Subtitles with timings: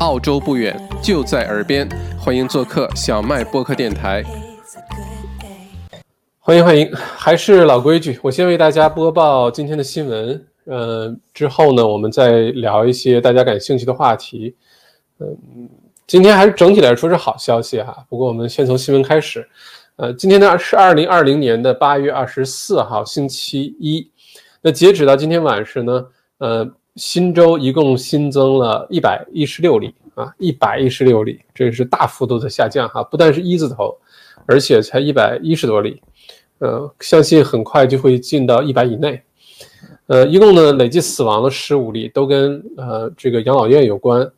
[0.00, 4.22] 澳洲不远，就在耳边，欢迎做客小麦播客电台。
[6.38, 10.46] 欢迎欢迎，还是老规矩，我先为大家播报今天的新闻。
[10.66, 14.54] 呃，之后呢，我们再聊一些大家感兴趣的话题。
[15.18, 15.36] 嗯，
[16.06, 18.04] 今天还是整体来说是好消息哈。
[18.08, 19.48] 不过我们先从新闻开始。
[19.96, 24.08] 呃，今天呢是二零二零年的八月二十四号，星期一。
[24.62, 26.06] 那截止到今天晚上呢，
[26.38, 33.02] 呃，新州一共新增了一百一十六例啊，一百一十六例，这是大幅度的下降哈。
[33.04, 33.96] 不但是一字头，
[34.44, 36.02] 而且才一百一十多例，
[36.58, 39.22] 呃，相信很快就会进到一百以内。
[40.08, 44.30] 呃，一共呢累计死亡了十五例，都跟呃这个养老院有关。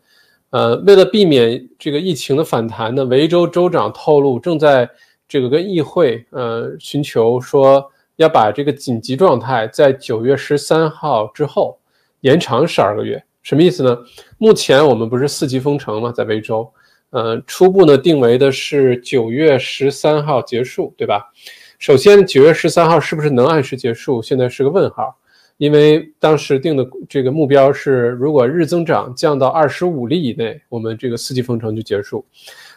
[0.51, 4.89] 呃，为了避免这个疫情的反弹呢，维州州长透露正在。
[5.33, 11.79] 这个跟议会呃寻求说要把这个紧急状态在九月十三号之后
[12.21, 13.99] 延长十二个月，什么意思呢？
[14.39, 16.13] 目前我们不是四级封城吗？
[16.13, 16.71] 在维州，
[17.11, 21.33] 呃，初步呢定为的是九月十三号结束，对吧？
[21.79, 24.21] 首先，九月十三号是不是能按时结束？
[24.21, 25.17] 现在是个问号，
[25.57, 32.23] 因为当时定的这个目标是，如果日增长降到二十五例以内，我们这个四级封城就结束；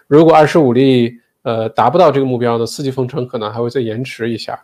[0.07, 4.63] 如果二十五例，呃，达不到这个目标呢四级封城可能还会再延迟一下，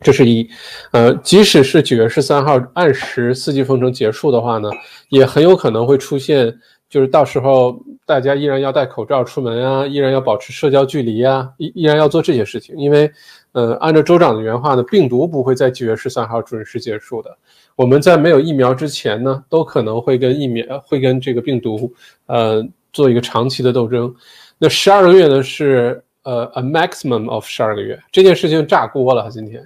[0.00, 0.48] 这是一。
[0.92, 4.70] 呃，即使是九月十三号按时四级封城结束的话呢，
[5.08, 6.54] 也很有可能会出现，
[6.88, 12.76] 就是到时候大家依然要戴口罩出门啊，依然要保持社交距离啊，依依然要做这些事情。
[12.76, 13.10] 因为，
[13.52, 17.36] 呃，按照州长的原话呢，病毒不会在九月十三号准时结束的。
[17.74, 21.92] 我们在没有疫苗之前呢，都可能会跟疫苗会跟这个病毒，
[22.26, 24.14] 呃，做一个长期的斗争。
[24.58, 25.42] 那十二个月呢？
[25.42, 27.96] 是呃，a maximum of 十二个月。
[28.10, 29.62] 这件事情炸锅了，今天，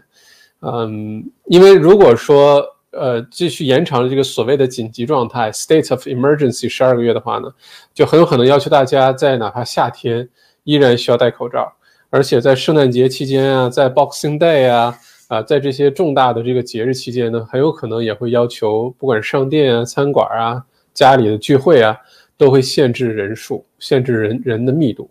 [0.60, 7.48] 嗯，因为如果说呃继续延长这个所谓的紧急状态 （state of emergency） 十二个月的话呢，
[7.94, 10.28] 就很有可能要求大家在哪怕夏天
[10.64, 11.72] 依然需要戴口罩，
[12.10, 14.94] 而且在圣诞节期间啊，在 Boxing Day 啊，
[15.28, 21.96] 啊，在这些重大的这个节日期间呢，很有可能也会要求，不管是商店啊、餐馆啊、家里的聚会啊。
[22.40, 25.10] 都会限制人数，限制人人的密度。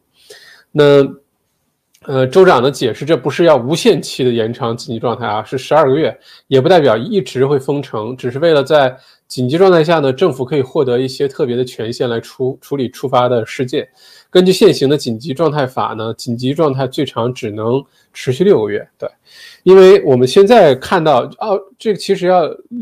[0.71, 1.03] 那，
[2.09, 8.97] 呃，州长的解释，这不是要无限期的延长紧急状态啊，是十二个月，也不代表一直会封城，只是为了在
[9.27, 13.87] 紧急状态下呢，政府可以获得一些特别的权限来处处理突发的事件。
[14.31, 17.79] 根据现行的紧急状态法呢，紧急状态最长只能
[18.11, 18.89] 持续六个月。
[18.97, 19.07] 对。
[19.61, 22.39] 因为我们现在看到澳这个其实要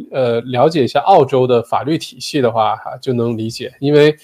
[0.09, 4.15] 呃了解一下澳洲的法律体系的话哈就能理解，因为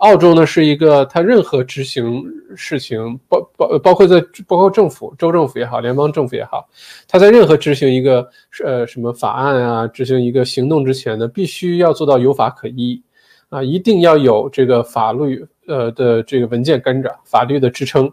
[0.00, 2.24] 澳洲呢是一个它任何执行
[2.56, 6.68] 事情包包包括在包括政府州政府也好联邦政府也好，
[7.06, 8.26] 它在任何执行一个
[8.64, 13.02] 呃什么法案啊执行一个行动之前呢，必须要做到有法可依
[13.50, 18.10] 啊，一定要有这个法律呃的这个文件跟着法律的支撑。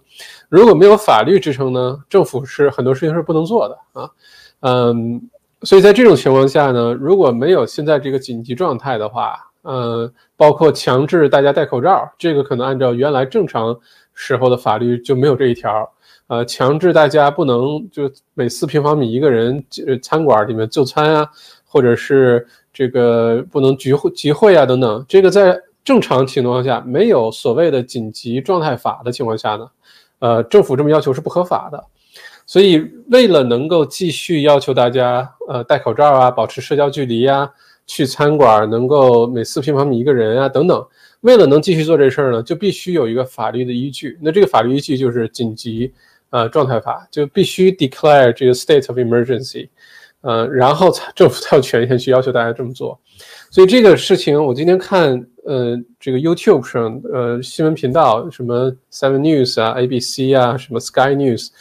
[0.49, 4.09] 如果没有法律支撑呢，政府是很多事情是不能做的啊，
[4.59, 5.21] 嗯，
[5.61, 13.77] 所以在这种情况下呢，如果没有现在这个紧急状态的话，呃，包括强制大家戴口罩，这个可能按照原来正常
[14.13, 15.91] 时候的法律就没有这一条，
[16.27, 19.61] 呃，强制大家不能就每四平方米一个人
[20.01, 21.29] 餐馆里面就餐啊，
[21.65, 29.67] 或者是这个不能聚会集会啊等等，这个在正常情况下没有所谓的紧急状态法的情况下呢。
[30.19, 31.83] 呃，政府这么要求是不合法的，
[32.45, 37.51] 所以为了能够继续要求大家呃戴口罩啊，保持社交距离呀，
[37.87, 40.85] 去餐馆能够每四平方米一个人啊等等，
[41.21, 44.19] 为了能继续做这事儿呢，就必须有一个法律的依据。
[44.21, 45.91] 那这个法律依据就是紧急
[46.29, 49.69] 呃状态法，就必须 declare 这个 state of emergency，
[50.21, 52.99] 呃，然后才政府才有权限去要求大家这么做。
[53.49, 55.25] 所以这个事情，我今天看。
[55.47, 61.51] 呃，这个 YouTube 上，呃，新闻频道什么 Seven News 啊，ABC 啊，什么 Sky News，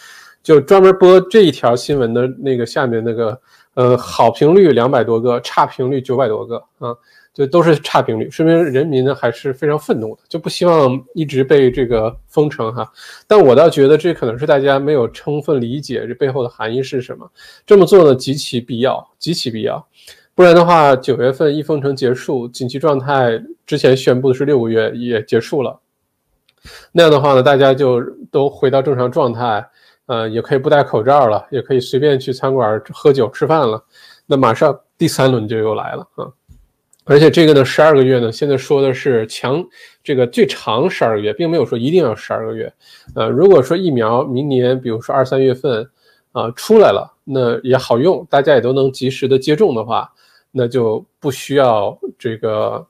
[0.43, 3.41] 就专门播这一条新闻的那个下面那个，
[3.77, 6.97] 呃，好评率两百多个，差评率九百多个啊，
[7.35, 12.91] 就都是差评率，说明人民呢还是非常愤怒的，就不希望一直被这个封城哈。
[13.27, 17.31] 但我倒觉得这可能是大家没有充分理解这背后的含义是什么，
[17.67, 19.87] 这么做呢极其必要，极其必要。
[20.35, 25.79] 不然的话，九月份一封城结束，紧急状态之前宣布的是六个月也结束了。
[26.93, 29.69] 那样的话呢，大家就都回到正常状态，
[30.07, 33.85] 呃，也可以不戴口罩了，也可以随便去餐馆喝酒吃饭了。
[34.27, 36.27] 那马上第三轮就又来了啊！
[37.05, 39.65] 而且这个呢，十二个月呢，现在说的是强
[40.03, 42.73] 这个最长十二个月，并没有说一定要十二个月。
[43.15, 45.89] 呃，如果说疫苗明年，比如说二三月份
[46.33, 50.11] 啊出来了，那也好用，大家也都能及时的接种的话。
[50.59, 52.87] 那就不需要这个，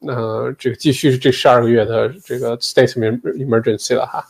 [0.00, 4.22] 呃，这个继续这十二个月的这个 state emergency 了哈，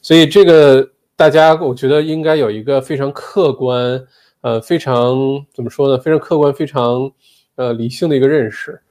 [0.00, 0.88] 所以这个
[1.22, 4.04] 大家我觉得应该有一个非常客观，
[4.40, 5.16] 呃，非常
[5.54, 5.96] 怎么说呢？
[5.96, 7.12] 非常客观、非常
[7.54, 8.82] 呃理性的一个认识。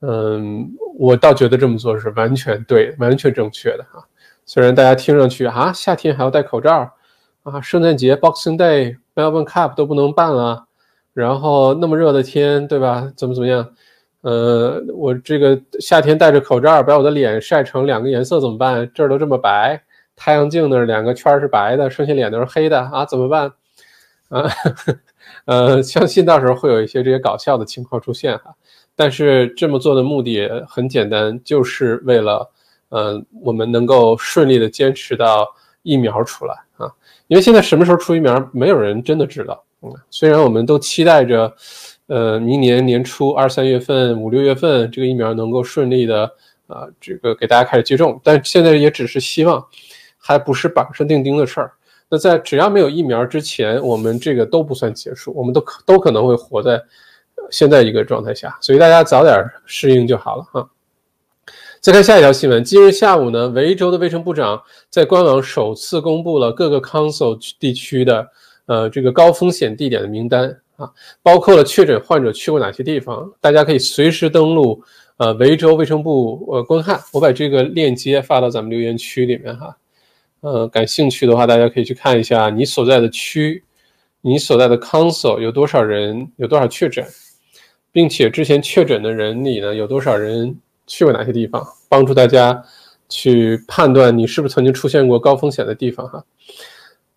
[0.00, 4.06] 嗯，我倒觉得这么做是完全对、完全正确的哈。
[4.46, 6.92] 虽然大家听上去啊，夏天还要戴口罩
[7.42, 10.66] 啊，圣诞节 Boxing Day Melbourne Cup 都不能办了，
[11.12, 13.12] 然后那么热的天，对吧？
[13.16, 13.68] 怎么怎么样？
[14.20, 18.88] 呃，我这个夏天戴着口罩，把我的脸晒成两个颜色怎么办？
[18.94, 19.82] 这儿都这么白，
[20.22, 23.50] 太阳镜那儿两个圈是白的，剩下脸都是黑的啊，怎么办？
[24.28, 24.46] 啊，
[25.46, 28.54] 呃，相信到时候会有一些这些搞笑的情况出现哈。
[28.94, 32.50] 但是这么做的目的很简单，就是为了，
[32.90, 35.48] 嗯，我们能够顺利的坚持到
[35.82, 36.86] 疫苗出来啊。
[37.28, 39.64] 因为现在什么时候出疫苗，没有人真的知道。
[39.80, 41.50] 嗯，虽然我们都期待着，
[42.08, 46.30] 呃，明年年初二三月份、五六月份这个疫苗能够顺利的
[46.66, 49.66] 啊，这个给大家开始接种，但现在也只是希望，
[50.20, 51.72] 还不是板上钉钉的事儿。
[52.08, 56.80] 那在只要没有疫苗之前，我们这个都不算结束，我们都可都可能会活在。
[57.50, 59.34] 现在一个状态下，所以大家早点
[59.66, 60.68] 适应就好了啊。
[61.80, 68.28] 再看下一条新闻，今日下午呢，维州的卫生部长在官网首次公布了各个 Council 地区的
[68.66, 70.88] 呃这个高风险地点的名单啊，
[71.22, 74.80] 包括了确诊患者去过哪些地方，大家可以随时登录
[75.16, 77.00] 呃维州卫生部呃观看。
[77.12, 79.76] 我把这个链接发到咱们留言区里面哈，
[80.40, 83.62] 呃，感兴趣的话，大家可以去看一下你所在的区，
[84.20, 87.04] 你所在的 Council 有多少人，有多少确诊。
[87.92, 90.56] 并且之前确诊的人里呢，有多少人
[90.86, 92.62] 去过哪些地方，帮助大家
[93.08, 96.24] 去判断你是不是曾经出现过高风险的地方哈。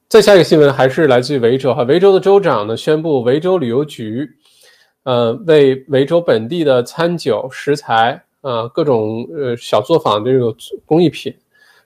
[0.09, 4.27] 再下一个新闻还是来自于维州哈，维州的州长呢宣布，维州旅游局
[5.03, 10.55] 呃为维州本地的餐酒食材啊各种呃小作坊这个
[10.87, 11.31] 工艺品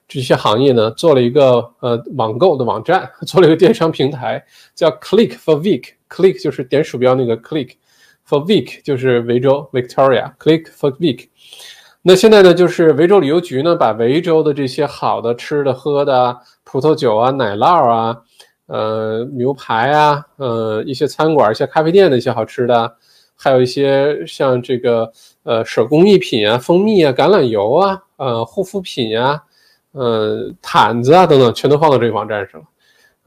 [0.08, 4.42] 这些行业呢做了一个呃网购的网站， 做了一个电商平台
[4.74, 7.72] 叫 Click for Week，Click 就是点鼠标那个 Click。
[8.28, 11.28] For Vic 就是维州 Victoria，Click for Vic。
[12.02, 18.18] 那现在呢，就是维州旅游局呢，把维州的这些好的吃的喝的，葡萄酒啊、奶酪啊、
[18.66, 22.94] 呃牛排啊、呃一些餐馆、一些咖啡店的一些好吃的，
[23.34, 25.10] 还有一些像这个
[25.44, 29.42] 呃手工艺品啊、蜂蜜啊、橄榄油啊、呃护肤品啊、
[29.92, 32.66] 呃毯子啊等等，全都放到这个网站上了。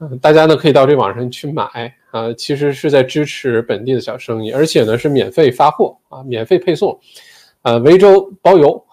[0.00, 1.94] 嗯，大家呢可以到这网上去买。
[2.12, 7.00] 啊，其实是在支持本地的小生意，而且呢是免费发货啊，免费配送，
[7.62, 8.84] 啊，维州包邮，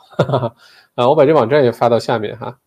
[0.95, 2.57] 啊， 我把这网站也发到下面哈，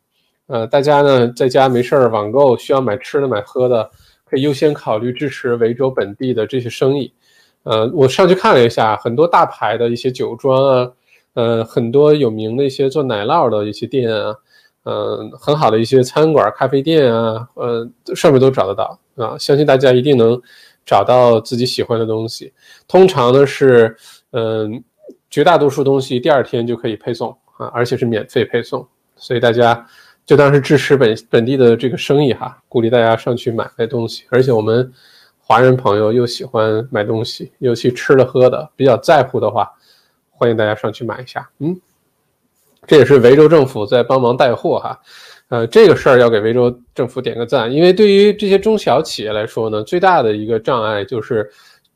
[0.48, 3.90] 呃，大家呢在家没事儿网购需要买吃的买喝的，
[4.26, 7.14] 可以优先考虑支持维州本地的这些生意，
[7.62, 10.92] 呃，我上去看了一下，很多大牌的一些酒庄啊，
[11.32, 14.36] 呃，很多有名的一些做奶酪的一些店啊。
[14.84, 19.38] 嗯，很好的一些餐馆、咖啡店啊，呃，上面都找得到啊。
[19.38, 20.40] 相信大家一定能
[20.84, 22.52] 找到自己喜欢的东西。
[22.88, 23.96] 通常呢是，
[24.32, 24.82] 嗯，
[25.30, 28.84] 绝大多数东西第二天就可以配送啊，而且是免费配送。
[29.14, 29.86] 所以大家
[30.26, 34.24] 就当是支持本本地的这个生意哈，鼓励大家上去买买东西。
[34.30, 34.92] 而且我们
[35.38, 39.70] 华人朋友又喜欢买东西，尤其吃的喝的比较在乎的话，
[40.30, 41.48] 欢迎大家上去买一下。
[41.60, 41.80] 嗯。
[42.86, 45.00] 这也是维州政府在帮忙带货哈，
[45.48, 51.48] 呃，这个事儿要给维州政府点个赞，因为对于这些中小企业来说呢，最大的一个障碍就是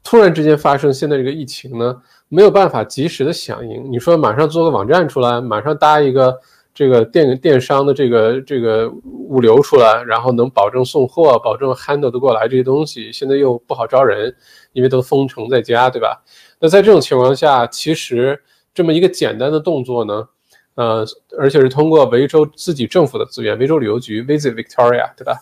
[0.04, 1.96] 突然之间发生现在这个疫情呢，
[2.28, 3.90] 没有办法及时的响应。
[3.90, 6.32] 你说马上做个网站出来，马上搭一个
[6.72, 8.88] 这个电电商的这个这个
[9.28, 14.32] 物流出来，然后能保证送货、保证 handle 的过来这些东西，现在又不好招人，
[14.72, 16.22] 因为都封城在家，对吧？
[16.60, 18.40] 那在这种情况下，其实
[18.72, 20.28] 这么一个简单的动作呢？
[20.76, 21.04] 呃，
[21.38, 25.40] 而且是通过维州自己政府的资源，维州旅游局 Visit Victoria，对吧？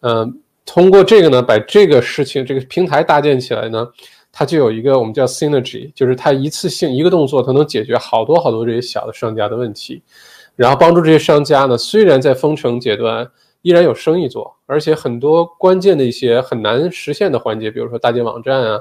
[0.00, 3.88] 嗯，通过这个呢，把这个事情这个平台搭建起来呢，
[4.32, 10.02] 它就有一个我们叫 synergy，就是它一次性一个动作，它能解决好多好多这些小的商家的问题，
[10.56, 13.30] 然后帮助这些商家呢，虽然在封城阶段
[13.62, 18.80] 依然有生意做，而且很多关键的一些很难实现的环节，比如说搭建网站啊。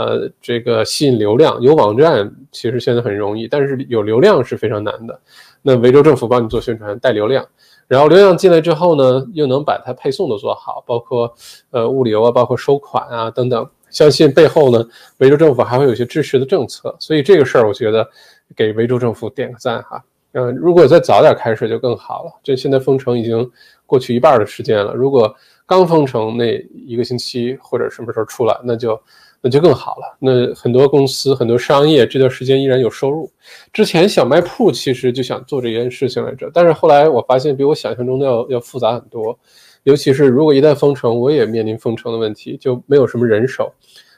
[0.00, 5.20] 呃，这个吸引流量，有网站其实现在很容易，但是有流量是非常难的。
[5.60, 7.46] 那维州政府帮你做宣传，带流量，
[7.86, 11.30] 然后流量进来之后呢，又能把它配送的做好，包括
[11.70, 13.68] 呃物流啊，包括收款啊等等。
[13.90, 14.82] 相信背后呢，
[15.18, 18.08] 维州政府还会有些支持的政策，所以这个事儿我觉得
[18.56, 20.02] 给维州政府点个赞哈。
[20.32, 22.32] 嗯，如果再早点开始就更好了。
[22.42, 23.50] 这现在封城已经
[23.84, 25.34] 过去一半的时间了，如果
[25.66, 28.98] 刚封城那一个星期或者什么时候出来，那就。
[29.42, 30.16] 那就更好了。
[30.18, 33.30] 那很多公司、很多商业这段时间依然有收入。
[33.72, 39.38] 之前小卖铺其实就想做这件事情来着，但是后来我发现比我想象中的要要复杂很多。
[39.84, 43.72] 尤其是如果一旦封城，我也面临封城的问题，就没有什么人手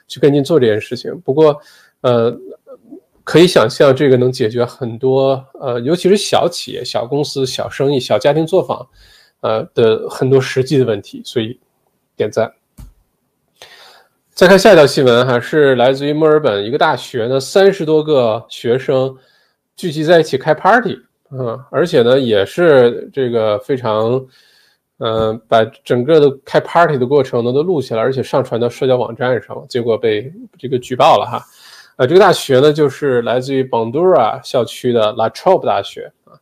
[0.09, 1.17] 去跟进做这件事情。
[1.21, 1.57] 不过，
[2.01, 2.37] 呃，
[3.23, 8.85] 可以想象这个能解决很多呃，尤其是小企业、小公司、小生意、小家庭作坊，
[9.39, 11.21] 呃的很多实际的问题。
[11.23, 11.57] 所以
[12.17, 12.51] 点赞。
[14.35, 19.15] 再看下一条新闻，哈，是来自于墨尔本一个大学呢，三十多个学生
[19.75, 20.97] 聚集在一起开 party，
[21.31, 24.25] 嗯，而且呢也是这个非常。
[24.99, 31.43] 嗯，把整个的开 party 的过程呢都录下来，而且上传到社交网站上，结果被这个举报了哈。
[31.97, 36.39] 呃，这个大学呢就是来自于 Bandura 校区的 La Trobe 大学啊。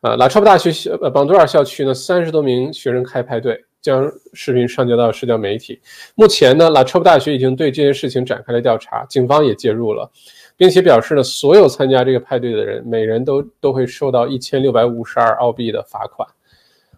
[0.00, 5.80] 呃，La Trobe 大学校呃 Bandura 校区呢三十多名学生开派对，将视频上交到社交媒体。
[6.14, 10.10] 目前呢，La Trobe 大学已经对这件事情展开了调查，警方也介入了，
[10.56, 16.28] 并且表示呢，所有参加这个派对的人每人都都会受到一千六百五十二澳币的罚款。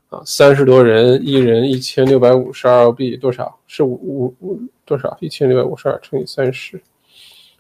[0.08, 3.56] 啊，三十多人，一人一千六百五十二澳币，多少？
[3.68, 5.16] 是五五五多少？
[5.20, 6.82] 一千六百五十二乘以三十，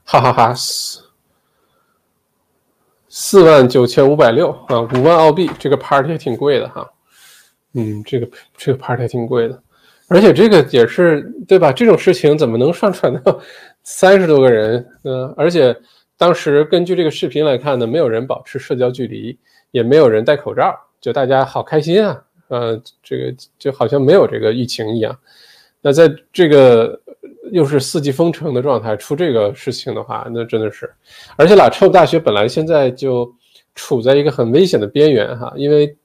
[0.02, 1.00] 哈哈哈，四
[3.08, 5.48] 四万九千五百六啊，五万澳币。
[5.60, 6.90] 这个 party 还挺贵的哈，
[7.74, 9.62] 嗯，这个这个 part 还挺贵的，
[10.08, 11.72] 而且这个也是对吧？
[11.72, 13.40] 这种事情怎么能上传到
[13.84, 14.84] 三十多个人？
[15.04, 15.74] 嗯，而且
[16.16, 19.38] 当时根据这个视频来看呢，没有人保持社交距离，
[19.70, 22.22] 也没有人戴口罩，就大家好开心啊。
[22.48, 25.16] 呃，这个就好像没有这个疫情一样。
[25.80, 27.00] 那在这个
[27.52, 30.90] 又是四级封城的状态，出这个事情的话，那真的是。
[31.36, 33.32] 而且拉臭大学本来现在就
[33.76, 35.96] 处在一个很危险的边缘哈，因为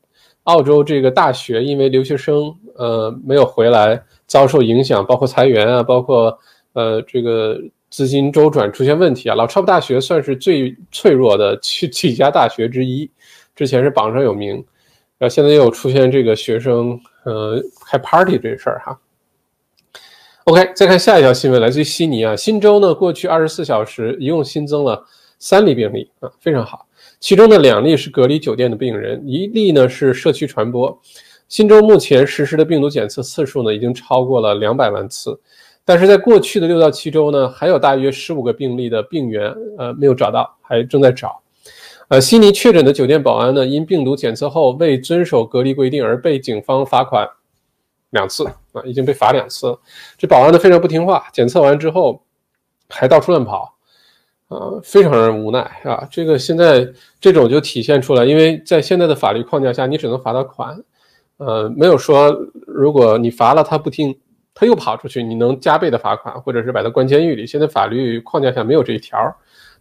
[0.46, 6.36] 澳洲这个大学因为留学生呃没有回来，遭受影响，包括裁员啊，包括
[6.74, 7.60] 呃这个
[7.92, 9.36] 资金周转出现问题啊。
[9.36, 13.10] 老超大学算是最脆弱的七 几家大学之一，
[13.56, 14.56] 之前是榜上有名。
[15.18, 19.00] 然后现在又出现这个学生呃开 party 这事儿哈。
[20.44, 25.04] OK，再看下一条新闻，来自于悉尼啊，新州呢过去二十四小时一共新增了
[25.40, 26.85] 三例病例啊，非常好。
[27.26, 30.96] 其中的两例是隔离酒店的病人，一例呢是社区传播。
[31.48, 35.36] 新州目前实施的病毒检测次数呢已经超过了两百万次，
[35.84, 41.42] 但是在过去的六到七周呢，还有大约十五个病例的病源呃没有找到，还正在找。
[42.10, 47.28] 呃，悉尼确诊的酒店保安呢，因病毒检测后未遵守隔离规定而被警方罚款
[48.12, 49.76] 两次啊，已经被罚两次。
[50.16, 52.22] 这保安呢非常不听话，检测完之后
[52.88, 53.75] 还到处乱跑，
[54.56, 56.08] 啊，非常让人无奈啊。
[56.10, 56.88] 这个现在
[57.20, 60.82] 这种就体现出来，因为在现在的法律框架下，你只能罚他款，
[61.38, 62.32] 呃，没有说
[62.66, 64.18] 如果你罚了他不听，
[64.54, 67.46] 他又跑出去，你能加倍的罚款，或者是把他关监狱里。
[67.46, 69.18] 现在法律框架下没有这一条。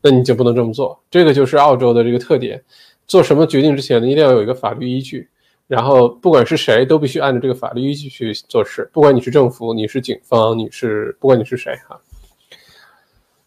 [0.06, 2.62] 那你就不能这么做，这个就是澳洲的这个特点。
[3.06, 5.26] 做什么决定之前呢，一定要有一个法律依据，
[5.66, 8.86] 然后不管是谁都必须按照这个法律依据去做事。
[8.92, 11.98] 不管你是政府，你是警方，你是不管你是谁哈。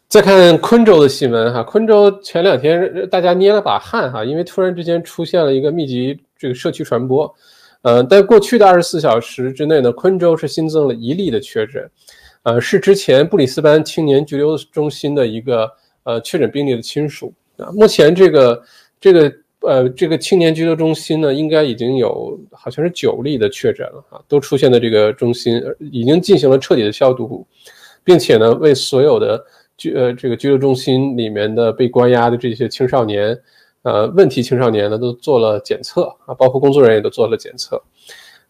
[0.08, 7.32] 再看昆州的新闻哈，昆州前两天大家捏了把汗哈，因为突然之间出现了一个密集这个社区传播。
[7.82, 11.90] 呃，在过去的二十四小时之内呢，昆州是新增了一例的确诊，
[12.42, 15.70] 呃，是之前布里斯班青年拘留中心的一个。
[16.04, 18.62] 呃，确诊病例的亲属啊，目前这个
[18.98, 25.62] 这个呃这个青年拘留中心呢，应该已经有好像是九例的确诊了啊，都出现在这个中心，
[25.92, 27.46] 已经进行了彻底的消毒，
[28.02, 29.44] 并且呢，为所有的
[29.78, 33.34] 拘呃这个拘留中心里面的被关押的这些青少年，
[33.80, 37.82] 呃问题青少年呢，都做了检测啊，包括工作人员也都做了检测。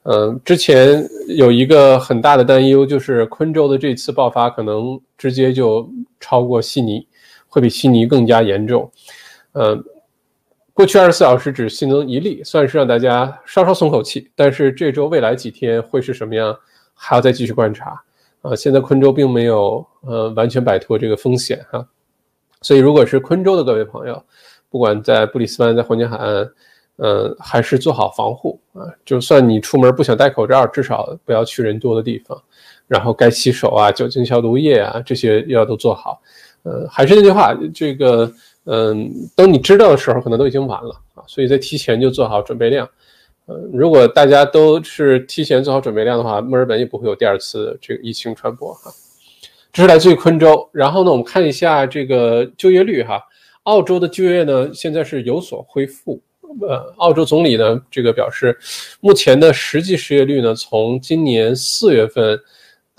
[0.03, 7.07] 嗯，之前有一个很大的担忧，就是昆州的这次爆发可能直接就超过悉尼。
[7.51, 8.93] 会比悉尼更加严重，
[9.53, 9.83] 嗯，
[10.75, 14.31] 过去二十四小时只新增一例，算是让大家稍稍松口气。
[14.37, 16.55] 但是这周未来几天会是什么样，
[16.93, 17.99] 还要再继续观察。
[18.49, 21.87] 啊，现在昆州并没有呃完全摆脱这个风险哈，
[22.62, 24.23] 所以如果是昆州的各位朋友，
[24.71, 26.50] 不管在布里斯班、在黄金海岸，
[26.97, 28.87] 嗯，还是做好防护啊。
[29.05, 32.40] 就算你出门不想戴口罩，至少不要去人多的地方，
[32.87, 36.21] 然后该洗手啊、酒精消毒液啊这些要都做好。
[36.62, 38.33] 呃，还是那句话，这个，
[38.64, 42.88] 嗯，等你知道的时候，可能都已经晚了啊，所以在提前就做好准备量。
[43.49, 48.93] 呃，如果大家都是提前做好准备量的话，墨尔本也不会有第二次这个疫情传播哈。
[49.73, 53.21] 这是来自于昆州，然后呢，我们看一下这个就业率哈，
[53.62, 56.21] 澳洲的就业呢现在是有所恢复。
[56.61, 58.57] 呃，澳洲总理呢这个表示，
[59.00, 62.38] 目前的实际失业率呢从今年四月份。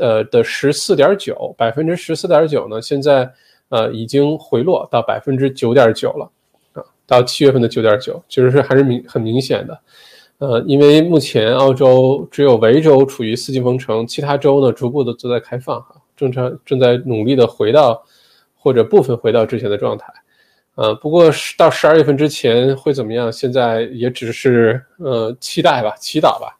[0.01, 3.29] 呃的十四点九，百分之十四点九呢，现在
[3.67, 6.31] 呃已经回落到百分之九点九了
[6.71, 9.77] 啊，到七月份的九点九，其实是还是明很明显的。
[10.39, 18.01] 呃，因为目前澳洲只有维州处于四级封城，其他州呢逐步的都在开放哈，正常正在努力的回到
[18.55, 20.05] 或者部分回到之前的状态。
[20.75, 23.29] 呃，不过到十二月份之前会怎么样？
[23.29, 26.57] 现在也只是呃期待吧，祈祷吧。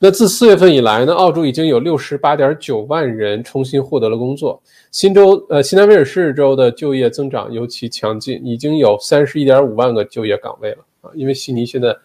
[0.00, 4.60] 那自四月份以来呢，澳洲已经有六十八点九万人重新获得了工作。
[4.90, 11.10] 新州呃新南威尔士州的就业增长尤其强劲，已经有三十一点五万个就业岗位了啊。
[11.14, 11.96] 因为悉尼现在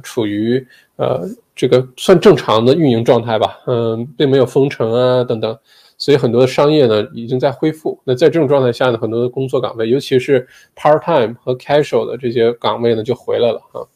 [0.00, 5.58] 处于呃这个算正常的运营状态吧，嗯，并没有封城啊等等。
[5.98, 8.00] 所以很多的商业呢已经在恢复。
[8.02, 10.44] 那在这种状态下呢，很多的工作岗位，尤其是
[10.74, 13.86] part time 和 casual 的这些岗位呢就回来了啊。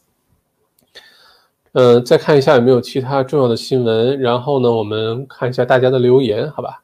[1.73, 6.81] 嗯，再看一下有没有其他重要的新闻，然后呢，我们看一下大家的留言，好吧？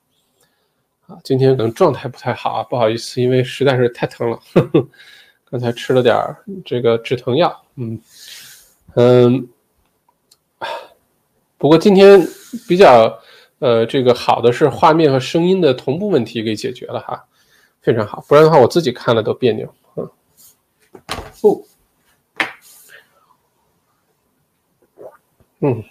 [1.08, 4.88] 啊，今天可能状态不太好啊，不好意思，因为实在是太疼了，呵 呵
[5.50, 6.15] 刚才吃了点
[6.65, 7.63] 这个止疼药。
[7.75, 7.98] 嗯
[8.96, 9.48] 嗯，
[11.58, 12.26] 不过今天
[12.68, 13.20] 比较。
[13.60, 17.24] 呃，这个好的是画面和声音的同步问题给解决了哈，
[17.80, 19.74] 非常好，不然的话我自己看了都别扭。
[19.96, 20.10] 嗯，
[21.44, 21.64] 哦，
[25.62, 25.82] 嗯，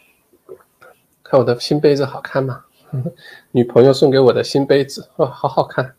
[1.22, 2.62] 看我的新杯子好看吗？
[3.52, 5.94] 女朋友送给我的新杯子，哇，好好看，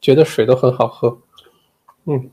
[0.00, 1.16] 觉得水都很好喝。
[2.06, 2.30] 嗯，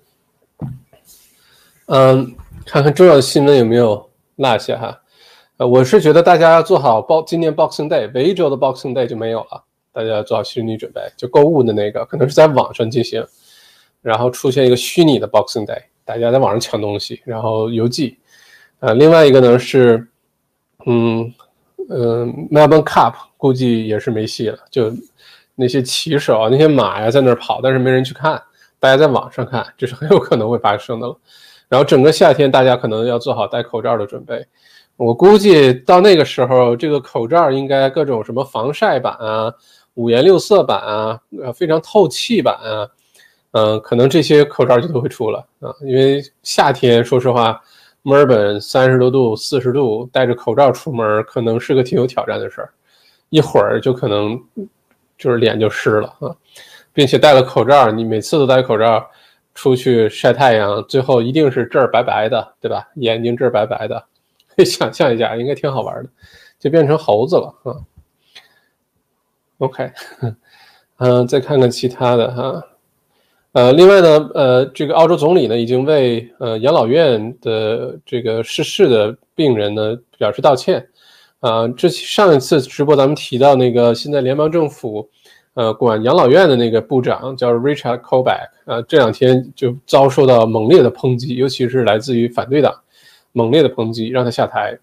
[1.85, 2.35] 嗯，
[2.65, 4.08] 看看重要的新闻有没有
[4.39, 5.01] 落下哈。
[5.57, 13.21] 呃，我是觉得大家要做好包，今年 Boxing Day，维州的 Boxing Day 就没有了，大家要做好心理准备，就购物的那个可能是在网上进行，
[14.01, 18.17] 然后出现一个虚拟的 Boxing Day，大家在网上抢东西，然后邮寄。
[18.79, 20.07] 呃，另外一个呢是，
[20.85, 21.33] 嗯
[21.89, 24.93] 嗯，Melbourne Cup 估计也是没戏了，就
[25.55, 28.41] 那些骑手啊那些马呀在那儿跑，但是没人去看，
[28.79, 31.17] 大家在网上看，这是很有可能会发生的了。
[31.69, 34.45] 然后整个夏天大家可能要做好戴口罩的准备。
[34.97, 39.53] 我估计到那个时候，这个口罩应该各种什么防晒版啊、
[39.93, 42.89] 五颜六色版啊、呃非常透气版啊，
[43.51, 45.73] 嗯，可能这些口罩就都会出了啊。
[45.83, 47.61] 因为夏天，说实话，
[48.01, 52.69] 墨尔本三十多度、四十度，戴着口罩出门可能是个挺有挑战的事儿，
[53.29, 54.37] 一会儿就可能
[55.17, 56.35] 就是脸就湿了啊，
[56.91, 59.09] 并且戴了口罩，你每次都戴口罩
[59.61, 62.87] 出去晒太阳，最后一定是这儿白白的，对吧？
[62.95, 64.05] 眼睛这儿白白的。
[64.63, 66.09] 想象一下，应该挺好玩的，
[66.57, 67.75] 就变成猴子了啊。
[69.57, 69.91] OK，
[70.99, 72.63] 嗯， 再看看其他的哈。
[73.51, 80.87] 呃，另外呢，呃，这个澳洲总理呢已经为呃养老院的这个逝世的病人呢表示道歉。
[81.41, 85.09] 啊，这上一次直播咱们提到那个现在联邦政府
[85.59, 92.73] 呃管养老院的那个部长叫 Richard Colback 啊，这两天就遭受到猛烈的抨击，尤其是来自于反对党。
[93.33, 94.75] 猛烈的抨击，让他下台，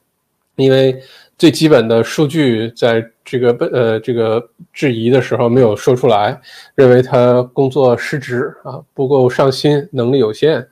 [0.55, 1.03] 因为
[1.37, 4.41] 最基本的数据在这个呃这个
[4.73, 6.41] 质疑的时候没有说出来，
[6.75, 10.65] 认为他工作失职啊，不够上心，能力有限。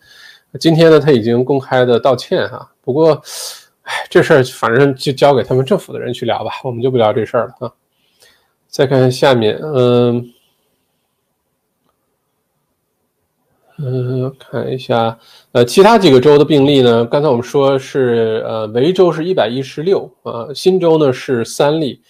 [0.61, 3.21] 今天呢，他已经公开的道歉哈，不过，
[3.83, 7.73] 哎，这事儿反正就交给他们政府的人去聊吧，我们就不聊这事儿了啊。
[8.75, 10.33] 再看下面，嗯。
[13.79, 15.17] 嗯，看一下，
[15.53, 17.07] 呃，其他几个州的病例呢？
[17.07, 22.01] 刚才我们说是，呃，维州是一百一十六，啊，新州呢是三例，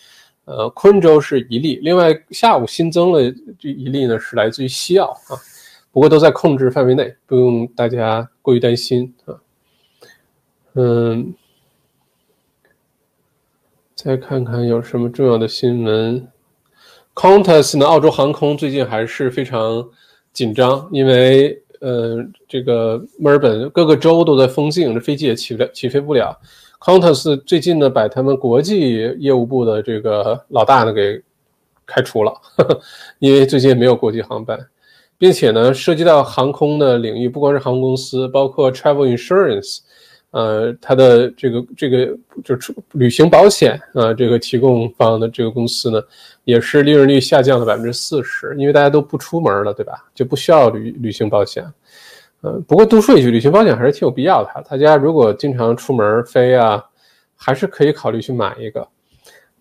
[0.46, 3.20] 呃，昆州是一例，另外下午新增了
[3.59, 5.37] 这一例呢，是来自于西澳啊，
[5.92, 9.37] 不过都在控制范围内，不用大家过于担心啊。
[10.74, 11.35] 嗯，
[13.94, 16.27] 再看看有什么重要的新闻
[17.14, 17.87] ，Qantas 呢？
[17.87, 19.88] 澳洲航空最近还是非常。
[20.35, 26.37] 紧张，因为呃，这个墨尔本各个州都在封禁，这飞机也起不了，起飞不了。
[26.81, 31.22] Qantas 最近呢，把他们国际业务部的这个老大呢给
[31.87, 32.81] 开除了，呵 呵
[33.20, 34.59] 因为最近没有国际航班，
[35.16, 39.79] 并且呢，涉及到航空的领域，不光是航空公司，包括 Travel Insurance。
[40.35, 42.07] 呃，它的这个这个
[42.42, 46.03] 就是旅行保险啊，这个提供方的这个公司呢，
[46.42, 49.92] 也是利润率下降了百分之四十，因为大家都不出门了，对吧？
[50.12, 51.64] 就不需要旅旅行保险。
[52.40, 54.64] 呃，不过多说一句，旅行保险还是挺有必要的。
[54.68, 56.85] 大家如果经常出门飞啊，
[57.37, 58.88] 还是可以考虑去买一个。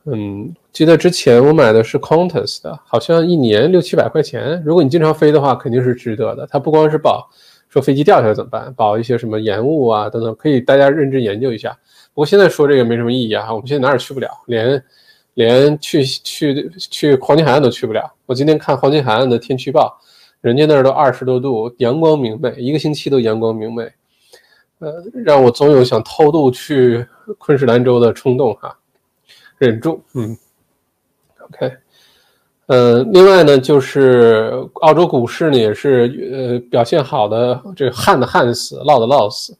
[0.05, 4.59] 嗯，记得之前我买的是 Qantas 的，好像一年六七百块钱。
[4.65, 6.47] 如果你经常飞的话，肯定是值得的。
[6.47, 7.29] 它不光是保。
[7.73, 8.71] 说飞机掉下来怎么办？
[8.75, 11.71] 保一些什么延误啊等等，可以大家认真研究一下。
[12.13, 14.85] 不过现在说这个没什么意义啊，我们现在哪儿也去不了，连
[15.33, 18.13] 连去去去黄金海岸都去不了。
[18.27, 19.99] 我今天看黄金海岸的天气预报，
[20.39, 23.91] 人家那儿都二十多度，阳光明媚，一个星期都阳光明媚，
[24.77, 27.03] 呃，让我总有想偷渡去
[27.39, 28.77] 昆士兰州的冲动哈，
[29.57, 30.37] 忍住，嗯
[31.39, 31.82] ，OK。
[32.67, 39.55] 呃，另外呢，就是澳洲股市呢也是呃表现好的，这个旱的旱死，涝的涝死。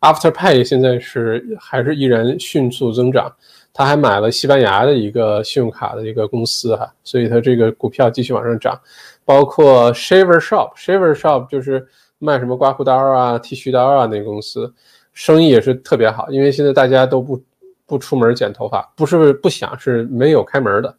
[0.00, 3.30] Afterpay 现在是还是依然迅速增长，
[3.72, 8.78] 他还买了西班牙的一个信用卡的一个公司哈，所以他这个股票继续往上涨。
[9.24, 11.86] 包括 Shaver Shop，Shaver Shop 就是
[12.18, 14.72] 卖什么刮胡刀啊、剃须刀啊那个公司，
[15.12, 17.42] 生意也是特别好，因为现在大家都不
[17.86, 20.94] 不出门剪头发，不是不想，是没有开门的。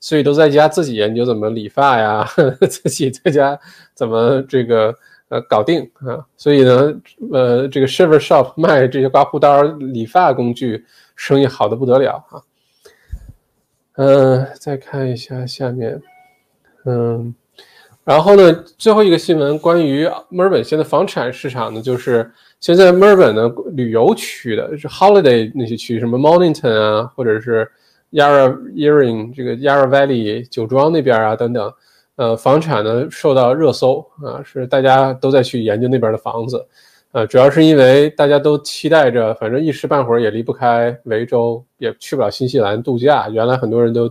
[0.00, 2.24] 所以都在家自己研究怎么理发呀，
[2.70, 3.58] 自己在家
[3.94, 4.94] 怎么这个
[5.28, 6.24] 呃搞定啊。
[6.36, 6.94] 所以呢，
[7.32, 10.84] 呃，这个 Shaver Shop 卖这些刮胡刀、理发工具，
[11.16, 12.40] 生意好的不得了啊。
[13.96, 16.00] 嗯，再看一下下面，
[16.84, 17.34] 嗯，
[18.04, 22.30] 然后呢，最后一个新闻关于墨尔本现在房产市场呢，就是
[22.60, 27.68] 现在墨尔本的旅游区的是 Holiday 那些区，什么 Mornington 啊，或者是。
[28.12, 31.72] Yarra Earing 这个 Yarra Valley 酒庄那边啊等等，
[32.16, 36.66] 呃，房产呢受到热搜啊，是大家都在去研究那边的房子，
[37.12, 43.28] 呃，主要是因为大家都期待着，反正一时半会儿也离不开维州，也去不了新西兰度假。
[43.28, 44.10] 原来很多人都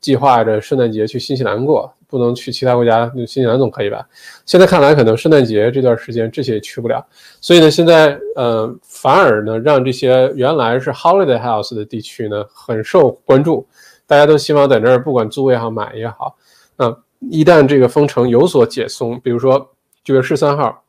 [0.00, 1.92] 计划着圣诞节去新西兰过。
[2.10, 4.02] 不能去其他国家，新西兰总可以吧？
[4.46, 7.06] 现在看来，可能圣诞节这段时间这些也去不了。
[7.38, 13.66] 所以呢，现在呃，反而呢，让这些原来是 holiday house 的地区呢，很受关注。
[14.06, 16.34] 大家都希望在那儿，不管租也好，买也好，
[16.76, 16.96] 啊，
[17.30, 19.70] 一旦这个封城有所解松，比如说
[20.02, 20.82] 九月十三号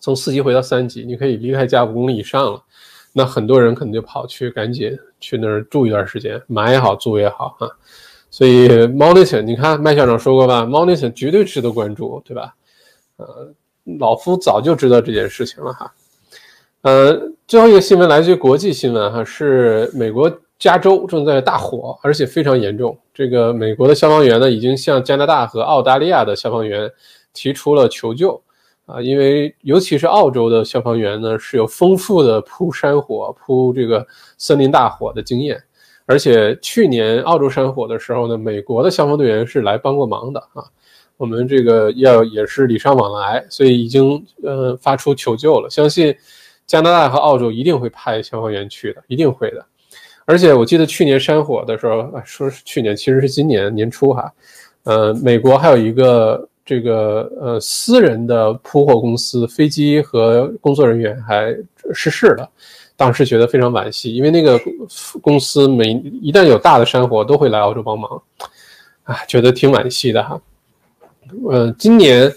[0.00, 2.60] 从四级回到三级，你可以离开家五公里以上了，
[3.12, 7.70] 那很多人可能就跑去赶紧去那儿住一段时间，买也好，租也好，啊。
[8.36, 12.54] 所以 Monitor，你看麦校长说过吧，Monitor 绝对值得关注，对吧？
[13.16, 13.50] 呃，
[13.98, 15.90] 老夫早就知道这件事情了哈。
[16.82, 17.18] 呃，
[17.48, 22.94] 最后一个新闻来自于国际新闻哈，是美国加州正在大火，而且非常严重。
[23.14, 26.92] 这个美国的消防员呢，已经向加拿大和澳大利亚的消防员
[27.32, 28.38] 提出了求救
[28.84, 35.58] 啊，因为尤其是澳洲的消防员呢，是有丰富的扑山火、扑这个森林大火的经验。
[36.06, 40.64] 而且去年澳洲山火的时候呢，美国的消防队员是来帮过忙的啊。
[41.16, 45.68] 我们这个要也是礼尚往来，所以已经呃发出求救了。
[45.68, 46.14] 相信
[46.66, 49.64] 加拿大和澳洲一定会派消防员去的，一定会的。
[50.26, 54.32] 而且我记得去年山火的时候，说是去年，其实是今年年初哈。
[54.84, 61.56] 呃，美国还有一个这个呃私人的扑火公司，飞机和工作人员还
[61.94, 62.48] 失事了。
[62.96, 64.58] 当时觉得非常惋惜，因为那个
[65.20, 68.22] 公司每一旦有大的山火，都会来澳洲帮忙，
[69.04, 70.40] 啊，觉得挺惋惜的哈。
[71.50, 72.32] 呃，今年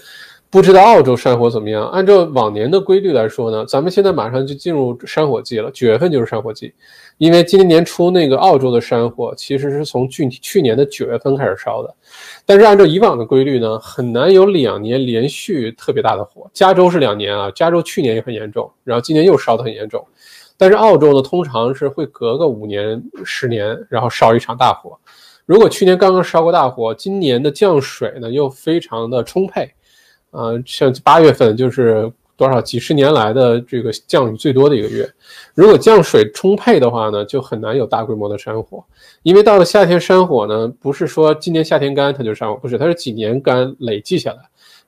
[0.50, 1.88] 不知道澳洲山火怎么样。
[1.88, 6.74] 按照往年的规律来说呢，咱们现在马上就进入山火季了，九月份就是山火季。
[7.18, 11.94] 因为今年年初那个澳洲的山火其实是从去去年的九月份开始烧的，
[12.44, 16.50] 但是按照以往的规律呢，很难有两年连续特别大的火。
[16.52, 20.04] 加州是两年啊，加州去年也很严重，然后今年又烧得很严重。
[20.60, 24.94] 但是澳洲呢，通常是会隔个五年、十年，然后烧一场大火。
[25.46, 29.72] 如果去年刚刚烧过大火，今年的降水呢又非常的充沛，
[30.32, 35.10] 啊，像八月份就是多少几十年来的这个降雨最多的一个月。
[35.54, 38.84] 如果降水充沛的话呢，就很难有大规模的山火。
[39.22, 44.40] 因为到了夏天山火呢，不是说今年夏天干它就山火，不是，它是几年干累计下来，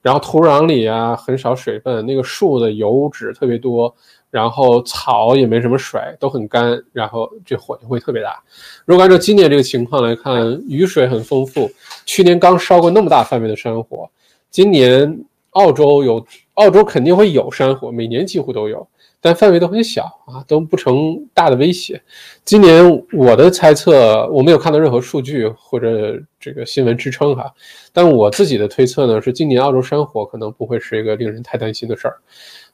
[0.03, 3.91] 然后土壤里啊很少水分，那个树的油脂特别多。
[4.33, 8.41] 然后草也没什么水，都很干，然后这火就会特别大。
[8.83, 11.69] 如果按照今年这个情况来看，雨水很丰富，
[12.03, 14.09] 去年刚烧过那么大范围的山火，
[14.49, 18.87] 今年澳洲有，澳洲肯定会有山火，每年几乎都有，
[19.21, 22.01] 但范围都很小啊，都不成大的威胁。
[22.43, 27.53] 今年我的猜测，我没有看到任何数据或者这个新闻支撑哈，
[27.91, 32.17] 但我自己的推测呢，是今年澳洲山火可能不会是一个令人太担心的事儿。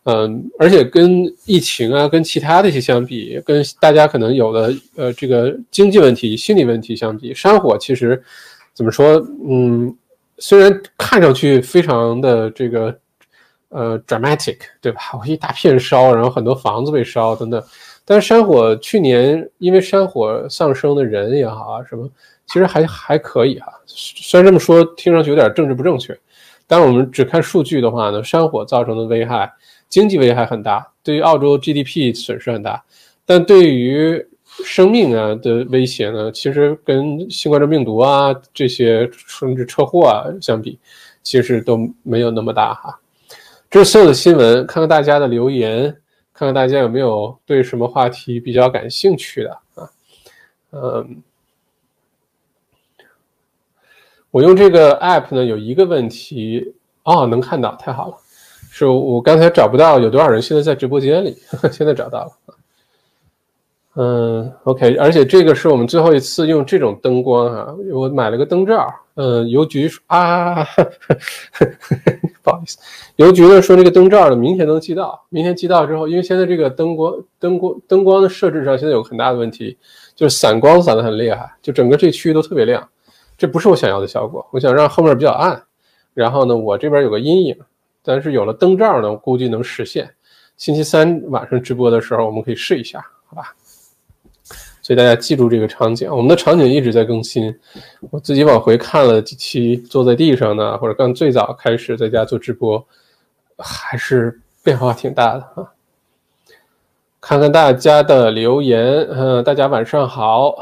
[0.06, 8.20] 嗯，而且跟疫情啊，跟其他的一些相比，跟大家可能有的呃这个经济问题、心理问题相比，山火其实
[8.74, 9.24] 怎么说？
[9.48, 9.94] 嗯，
[10.38, 12.98] 虽然看上去非常的这个
[13.68, 15.02] 呃 dramatic，对吧？
[15.20, 17.62] 我一大片烧，然后很多房子被烧等等，
[18.06, 22.10] 但是山火去年因为山火丧生的人也好啊，什么
[22.48, 23.72] 其实还还可以哈。
[23.86, 26.18] 虽然这么说听上去有点政治不正确，
[26.66, 29.52] 但是我们只看数据的话呢，山火造成的危害。
[29.90, 32.84] 经济危害很大，对于澳洲 GDP 损失很大，
[33.26, 34.24] 但对于
[34.64, 40.78] 生命啊的威胁呢，其实跟新冠状病毒啊这些甚至车祸啊相比，
[41.24, 43.00] 其实都没有那么大哈。
[43.70, 45.84] 这是所有的新闻，看看大家的留言，
[46.34, 49.90] 看看大家有没有对什么话题比较感兴趣的啊？
[50.72, 51.24] 嗯，
[54.32, 58.18] 我用这个 app 呢，有一个问题哦，能看到，太好了。
[58.80, 61.36] 是我刚才找不到有多少人现在在直播间里，
[61.72, 62.32] 现在找到了。
[63.96, 68.88] 嗯，OK，而且这个是我们最后一次用这种灯光哈，我买了个灯罩。
[69.16, 70.64] 嗯，邮局啊，
[72.42, 72.78] 不好意思，
[73.18, 79.78] 邮局呢说这个灯罩呢明天能寄到，明天寄到之后，因为现在这个灯光灯光灯光的设置上现在有很大的问题，
[80.16, 82.88] 就是散光散的很厉害，就整个这区域都特别亮，
[83.38, 84.48] 这不是我想要的效果。
[84.52, 85.62] 我想让后面比较暗，
[86.14, 87.58] 然后呢，我这边有个阴影。
[88.04, 90.10] 但是有了灯罩呢，我估计能实现。
[90.58, 93.56] 星期三晚上直播的时候，我们可以试一下，好吧？
[94.82, 97.56] 所以大家记住这个场景，我们的场景一直在更新。
[98.10, 102.84] 我自己往回看了几期，坐在地上呢，或者刚最早开始在家做直播，
[103.58, 105.72] 还是变化挺大的啊。
[107.22, 110.56] 看看大家的留言，嗯，大家晚上好。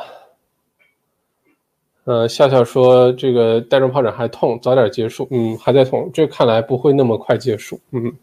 [2.08, 5.28] 呃，笑笑说这个带状疱疹还痛，早点结束。
[5.30, 7.78] 嗯，还在痛，这看来不会那么快结束。
[7.92, 8.14] 嗯，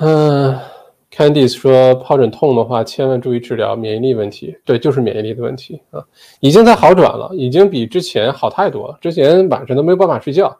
[0.00, 0.58] 嗯
[1.14, 4.56] ，Candice 说疱疹痛的话，千万注意治疗，免疫力问题。
[4.64, 6.02] 对，就是免疫力的问题啊，
[6.40, 8.96] 已经在好转了，已经比之前好太多了。
[8.98, 10.58] 之前晚上都没有办法睡觉。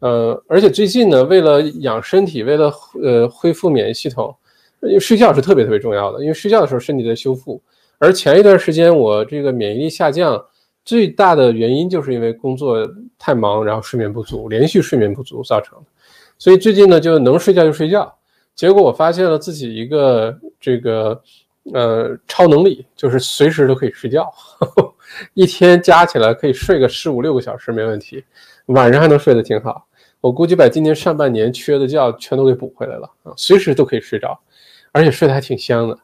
[0.00, 2.70] 呃，而且最近呢，为了养身体，为了
[3.02, 4.36] 呃恢复免疫系统，
[4.82, 7.58] 因为睡觉是特别特别重要的，因为睡觉的时候身体在修复。
[8.02, 10.44] 而前一段时间我这个免疫力下降，
[10.84, 12.84] 最大的原因就是因为工作
[13.16, 15.84] 太忙，然后睡眠不足，连续睡眠不足造成的。
[16.36, 18.12] 所以最近呢，就能睡觉就睡觉。
[18.56, 21.22] 结果我发现了自己一个这个
[21.72, 24.28] 呃超能力，就是随时都可以睡觉，
[25.34, 28.24] 一天加起来可以睡个十五六个小时没问题，
[28.66, 29.86] 晚上还能睡得挺好。
[30.20, 34.36] 我估计把今年上半年缺的觉全都给补回来了啊，随时都可以睡着，
[34.90, 35.98] 而且睡得还挺香的。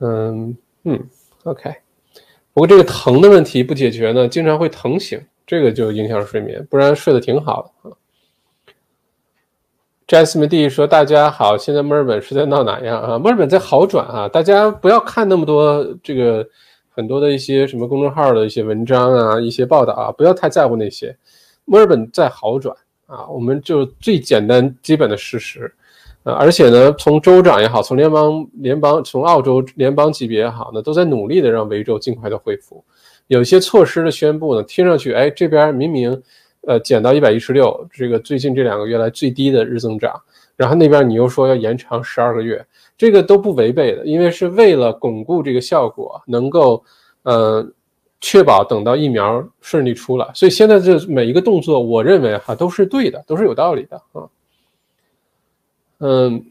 [0.00, 1.08] 嗯嗯。
[1.44, 1.74] OK，
[2.52, 7.96] 不过这个疼的问题不解决呢，经常会疼醒，这个就影响睡眠，不然睡得挺好的啊。
[10.06, 13.18] Jasmine D 说：“大家好，现在墨尔本是在闹哪样啊？
[13.18, 16.46] 墨尔本在好转啊，大家不要看那么多这个
[16.90, 21.16] 很多的一些什么公众号的一些文章啊，一些报道啊，不要太在乎那些。
[21.64, 22.76] 墨尔本在好转
[23.06, 25.72] 啊，我们就最简单基本的事实。”
[26.22, 32.84] 呃，而且呢，从州长也好，从联邦联邦从澳洲联邦级别也好，呢，都在努力的让维州尽快的恢复。
[33.28, 36.22] 有些措施的宣布呢，听上去，哎，这边明明，
[36.66, 40.12] 呃，减到一百一十六，这个最近这两个月来最低的日增长，
[40.56, 42.62] 然后那边你又说要延长十二个月，
[42.98, 46.84] 这个都不违背的，因为是为了巩固这个效果，能够，
[47.22, 47.66] 呃，
[48.20, 50.30] 确保等到疫苗顺利出来。
[50.34, 54.28] 所以现在这每一个动作，我认为哈都是对的，都是有道理的啊。
[56.00, 56.42] 嗯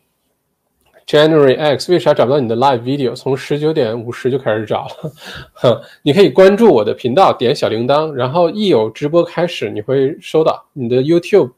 [1.08, 3.16] ，January X 为啥找不到你的 live video？
[3.16, 5.12] 从十九点五十就开始找了。
[5.54, 11.52] 哼，你可以关注我的频道，点小铃铛，然后一有直播开始，你会收到你的 YouTube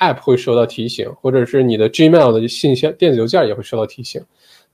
[0.00, 4.20] app 会收到提醒，或者是你的 Gmail 的信息电子邮件也会收到提醒。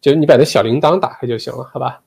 [0.01, 2.01] 就你把那小铃铛打开就行了，好吧？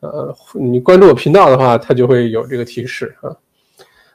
[0.00, 3.34] 呃，你关注我频道的话，它就会有这个提示啊。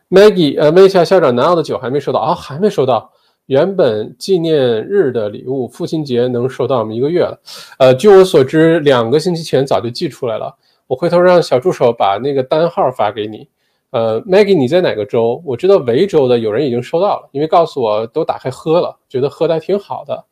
[0.08, 2.36] Maggie，呃，问一下校长，南澳的酒还没收到啊？
[2.36, 3.12] 还没收到。
[3.50, 4.56] 原本纪念
[4.88, 7.36] 日的礼物，父亲节能收到我们一个月了。
[7.80, 10.56] 呃，据我所知，两个星期前早就寄出来了。
[10.86, 13.48] 我回头让小助手把那个单号发给你。
[13.90, 15.42] 呃，Maggie，你在哪个州？
[15.44, 20.26] 我知道维州的有人已经收到了，因为告诉我都打开喝了，觉得喝的还挺好的。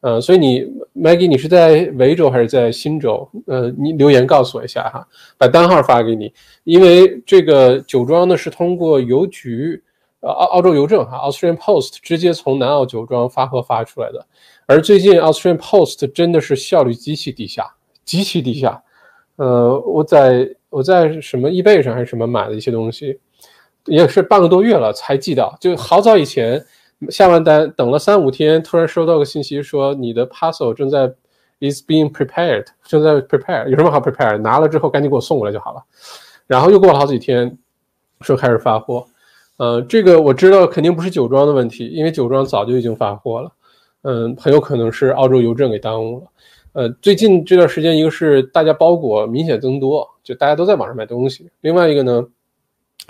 [0.00, 0.62] 呃，所以你
[0.94, 3.28] Maggie，你是在维州还是在新州？
[3.46, 6.32] 呃，你留言告诉我一下哈，把单号发给你，
[6.64, 9.82] 因为这个酒庄呢是通过邮局。
[10.26, 14.26] 澳澳洲邮政哈，Australian Post 直接从南澳酒庄发货发出来的。
[14.66, 18.82] 而最近 Australian Post 真的是效率极其低下，极其低下。
[19.36, 23.20] 呃，我在我在什么易贝上还是什么买的一些东西，
[23.84, 25.56] 也是半个多月了才寄到。
[25.60, 26.64] 就好早以前
[27.10, 31.06] 下完单，等了三五天，突然收到个信息说你的 parcel 正在
[31.60, 34.38] is being prepared，正在 prepare，有什么好 prepare？
[34.38, 35.82] 拿了之后赶紧给我送过来就好了。
[36.46, 37.56] 然后又过了好几天，
[38.22, 39.06] 说开始发货。
[39.58, 43.50] 呃，这个我知道肯定不是酒庄的问题，因为酒庄早就已经发货了。
[44.02, 46.26] 嗯，很有可能是澳洲邮政给耽误了。
[46.74, 52.22] 呃，最近这段时间，一个是大家包裹明显增多，就大家都在网上买东西；另外一个呢，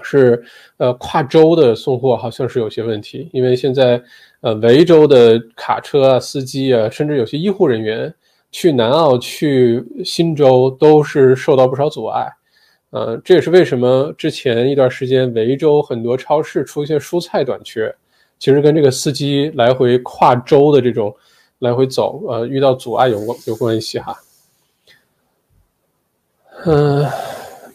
[0.02, 0.42] 是
[0.76, 4.00] 呃跨州的送货好像是有些问题，因为现在
[4.40, 8.14] 呃维州的卡车啊、司机啊，甚至有些医护人员
[8.52, 12.35] 去南澳、去新州都是受到不少阻碍。
[12.96, 17.94] 呃，这也是为什么之前一段时间维州很多超市出现蔬菜短缺，
[18.38, 21.14] 其实跟这个司机来回跨州的这种
[21.58, 24.16] 来回走，呃，遇到阻碍有有关系哈。
[26.64, 27.04] 嗯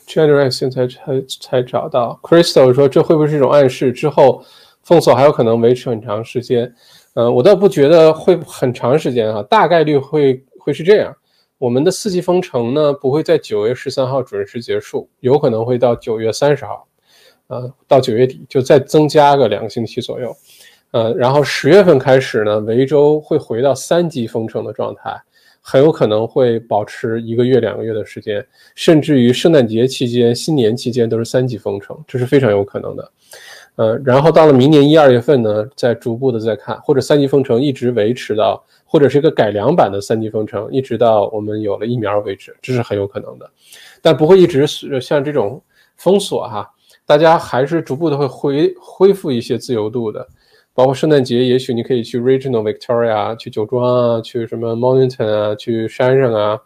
[0.08, 3.92] ，January 现在才才找到，Crystal 说这会不会是一种暗示？
[3.92, 4.44] 之后
[4.82, 6.74] 封锁还有可能维持很长时间？
[7.14, 11.16] 嗯，我倒不觉得会很长时间啊，大概率会会是这样。
[11.62, 16.88] 我们的四季封城呢，不会在九月十三号准时结束，有可能会到九月三十号，
[17.50, 20.36] 呃，到九月底就再增加个两个星期左右，
[20.90, 25.16] 呃，然后十月份开始呢，维州会回到三级封城的状态，
[25.62, 28.44] 很有可能会保持一个月、两个月的时间，
[28.74, 33.12] 甚至于圣诞节期间、新年期间都是三级封城，这是非常有可能的，
[33.76, 38.64] 呃，然后到了明年一二月份呢，再逐步的再看，或者三级封城一直维持到。
[38.84, 43.50] 或者是一个改良版的三级封城，一直到我们有了疫苗为止，这是很有可能的，
[44.02, 44.68] 但不会一直
[45.00, 45.64] 像这种
[45.96, 46.70] 封锁哈，
[47.06, 50.28] 大家还是逐步的会恢恢复一些自由度的，
[50.74, 56.60] 包括圣诞节，也许你可以去 Regional Victoria，去酒庄啊，去什么 Mountain 啊，去山上啊，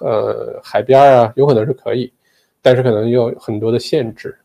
[0.00, 2.12] 呃，海边啊，有可能是可以，
[2.62, 4.38] 但是可能有很多的限制，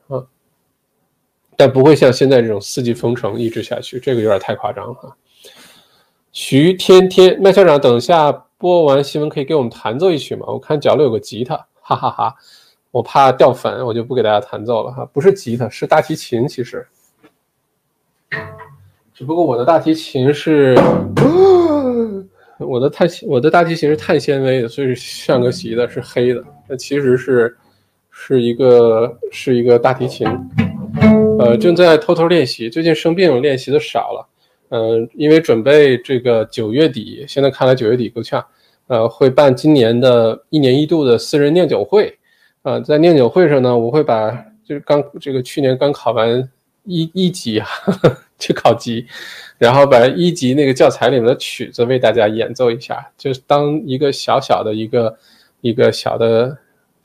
[1.60, 5.14] 但不会像现在这种四级封城一直下去，这个有点太夸张了。
[6.32, 10.46] 徐天天，麦校长，等下播完新闻可以给我们弹奏一曲吗？
[10.48, 12.34] 我看角落有个吉他，哈哈哈。
[12.92, 15.04] 我怕掉粉，我就不给大家弹奏了哈。
[15.12, 16.88] 不是吉他，是大提琴，其实。
[19.14, 20.80] 只不过我的大提琴是，
[22.58, 26.42] 我的碳我的大提琴是碳纤维的，所以像个席的，是黑的。
[26.70, 27.58] 那其实是
[28.10, 30.26] 是一个是一个大提琴，
[31.40, 32.70] 呃，正在偷偷练习。
[32.70, 34.28] 最近生病，练习的少了。
[34.72, 38.46] 嗯，因为准备这个九月底，现在看来九月底够呛，
[38.88, 42.14] 呃，会办今年的一年一度的私人酿酒会，
[42.64, 44.32] 呃，在酿酒会上呢，我会把
[44.66, 46.48] 就是刚这个去年刚考完
[46.84, 47.66] 一一级啊，
[48.38, 49.08] 去考级，
[49.58, 55.18] 然后把一级那个教材里面的曲子为大家演奏一下，就是当一个小小的一个
[55.62, 56.58] 一个小的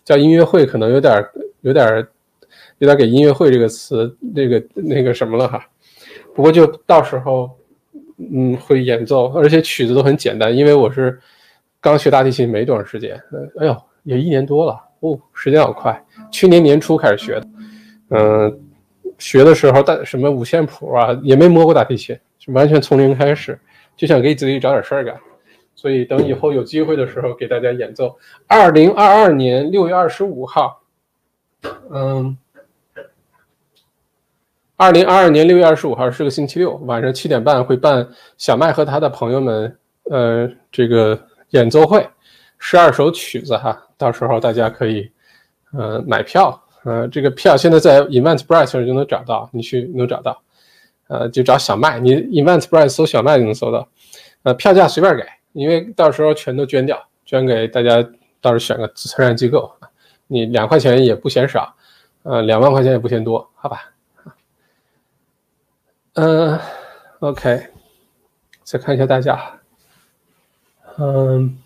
[0.05, 1.25] 叫音乐会，可能有点
[1.61, 2.05] 有点
[2.85, 5.67] 有点给音乐会这个词那个那个什么了哈。
[6.35, 7.51] 不过就到时候，
[8.19, 11.19] 嗯，会演奏，而且曲子都很简单，因为我是
[11.81, 13.19] 刚学大提琴没多长时间，
[13.59, 17.47] 哎呦，也一年多了哦，时间好快，去年年初开始学的，
[18.11, 18.61] 嗯，
[19.17, 22.15] 学的时候大什么五线谱啊，也没摸过大提琴，
[22.49, 23.59] 完全从零开始，
[23.97, 25.17] 就想给自己找点事儿干，
[25.75, 28.15] 所以等以后有机会的时候给大家演奏。
[28.47, 30.83] 二零二二年六月二十五号，
[31.91, 32.37] 嗯。
[34.85, 39.79] 二零二二年六月二十五号是个星期六，晚上七点半会办小麦和他的朋友们，
[40.11, 41.19] 呃，这个
[41.53, 42.07] 演奏会，
[42.59, 45.11] 十二首曲子哈，到时候大家可以，
[45.73, 50.43] 呃，买票，呃，这个票现在在 Eventbrite 上就能找到，你去能找到，
[51.09, 53.89] 呃，就找小麦，你 Eventbrite 搜小麦就能搜到，
[54.43, 58.07] 呃，票价随便给，因为到时候全都捐掉，捐给大家，
[58.43, 59.73] 到时候选个慈善机构，
[60.27, 61.75] 你两块钱也不嫌少，
[62.25, 63.94] 呃，两万块钱也不嫌多，好吧？
[66.15, 66.59] 嗯
[67.19, 67.69] ，OK，
[68.63, 69.61] 再看一下大家。
[70.97, 71.59] 嗯，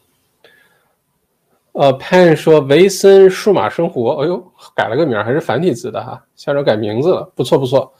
[1.72, 7.92] 呃，Pan 说维森数码生活，哎呦，改了个名，还是繁体字的哈，下周改名字了，不错不错。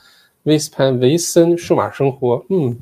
[0.45, 2.81] 维斯潘维森数码生活，嗯，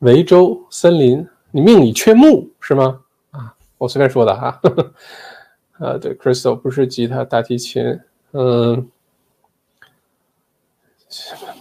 [0.00, 3.00] 维州森林，你命里缺木是吗？
[3.30, 4.60] 啊，我随便说的哈。
[5.78, 8.00] 呃，对，Crystal 不是吉他，大提琴，
[8.32, 8.90] 嗯。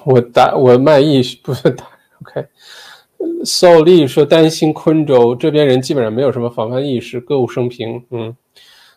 [0.04, 1.86] 我打我卖艺不是打
[2.22, 2.48] OK，
[3.46, 8.04] 邵丽说担心昆州这边人基本上没有什么防范意识，歌舞升平。
[8.10, 8.36] 嗯，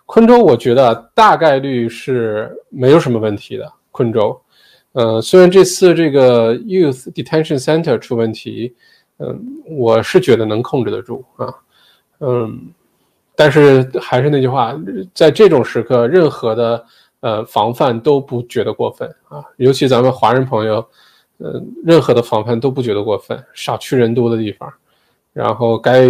[0.07, 3.71] 昆州我觉得大概率是没有什么问题的。
[3.91, 4.41] 昆州，
[4.93, 8.75] 呃，虽然这次这个 Youth Detention Center 出问题，
[9.19, 11.53] 嗯，我是觉得能控制得住啊，
[12.21, 12.73] 嗯，
[13.37, 14.75] 但是还是那句话，
[15.13, 16.85] 在这种时刻，任何的。
[17.25, 20.87] 呃，防范都不觉得过分啊，尤其咱们华人朋友，
[21.39, 24.71] 嗯，任何的防范都不觉得过分，少去人多的地方，
[25.33, 26.07] 然后该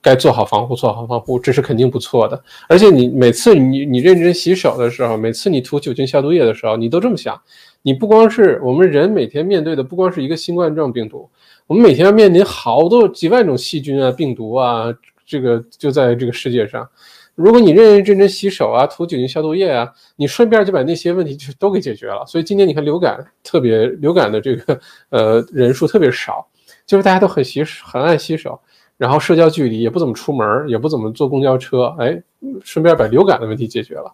[0.00, 2.42] 该做好防护，做好防护，这是肯定不错的。
[2.68, 7.40] 而且你每次你你认真洗手的时候，每次你涂酒精消毒液的时候，你都这么想，
[7.82, 11.30] 你不光是我们人每天面对的，不光是一个新冠状病毒，
[11.68, 14.92] 我们每天要面临好多几万种细菌啊、病毒啊，
[15.24, 16.88] 这个就在这个世界上。
[17.34, 22.24] 如果你认认真真洗手啊，涂酒精消毒液啊，你顺便就把那些问题就都给解决了。
[22.26, 26.46] 所以今年你看流感特别流感的这个呃人数特别少，
[26.86, 28.60] 就是大家都很洗很爱洗手，
[28.98, 32.22] 然后社交距离也不怎么出门，也不怎么坐公交车，哎，
[32.62, 34.12] 顺便把流感的问题解决了。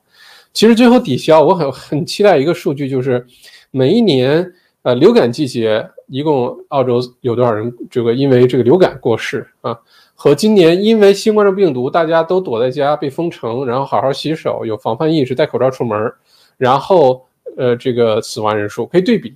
[0.52, 3.26] 其实最后抵消，我很很期待一个数据，就是
[3.70, 4.52] 每一年
[4.82, 9.76] 呃流感季节，一共澳洲有多少人这个因为这个流感过世啊？
[10.20, 16.12] 和今年因为新冠状病毒大家都躲在家被封城，然后好好洗手，有防范意识，戴口罩出门，
[16.56, 17.24] 然后
[17.56, 19.32] 呃这个死亡人数可以对比。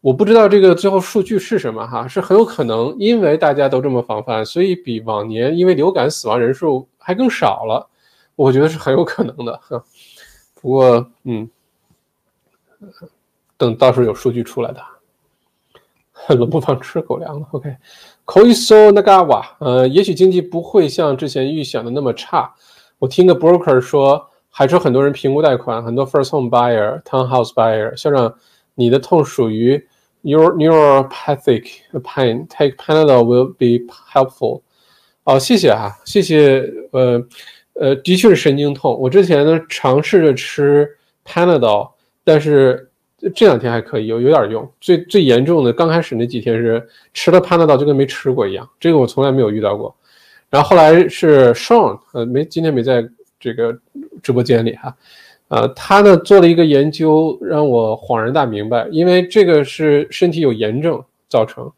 [0.00, 7.86] 我不知道这个最后数据是什么哈，是很有可能因为大家都这么防范，所以比往年因为流感死亡人数还更少了，
[8.36, 9.60] 我觉得是很有可能的。
[10.62, 11.46] 不过嗯，
[13.58, 14.82] 等到时候有数据出来的，
[16.34, 17.46] 冷不防吃狗粮了。
[17.50, 17.76] OK，
[18.26, 22.54] 口一搜那嘎哇，呃，也许经济不会像之前预想的那么差。
[22.98, 27.96] 我听个 broker 说，还是很多人评估贷款，很多 first home buyer、townhouse buyer。
[27.96, 28.34] 校长，
[28.74, 29.82] 你的痛属于。
[30.22, 31.68] Your neuropathic
[32.02, 34.62] pain, take Panadol will be helpful.
[35.22, 36.64] 哦，谢谢啊，谢谢。
[36.90, 37.24] 呃
[37.74, 38.98] 呃，的确是神经痛。
[38.98, 40.88] 我之前呢尝试着吃
[41.24, 41.92] Panadol，
[42.24, 42.90] 但是
[43.34, 44.70] 这两天还可以，有有点用。
[44.80, 49.94] 最最严重的刚开始那几天是吃了帕纳道就跟没吃过一样，这个我从来没有遇到过。
[50.50, 53.06] 然后后来是 Sean，呃，没今天没在
[53.40, 53.76] 这个
[54.22, 54.94] 直播间里哈。
[55.48, 61.70] 呃，他呢做了一个研究，让我恍然大明白，因为这个是身体有炎症造成，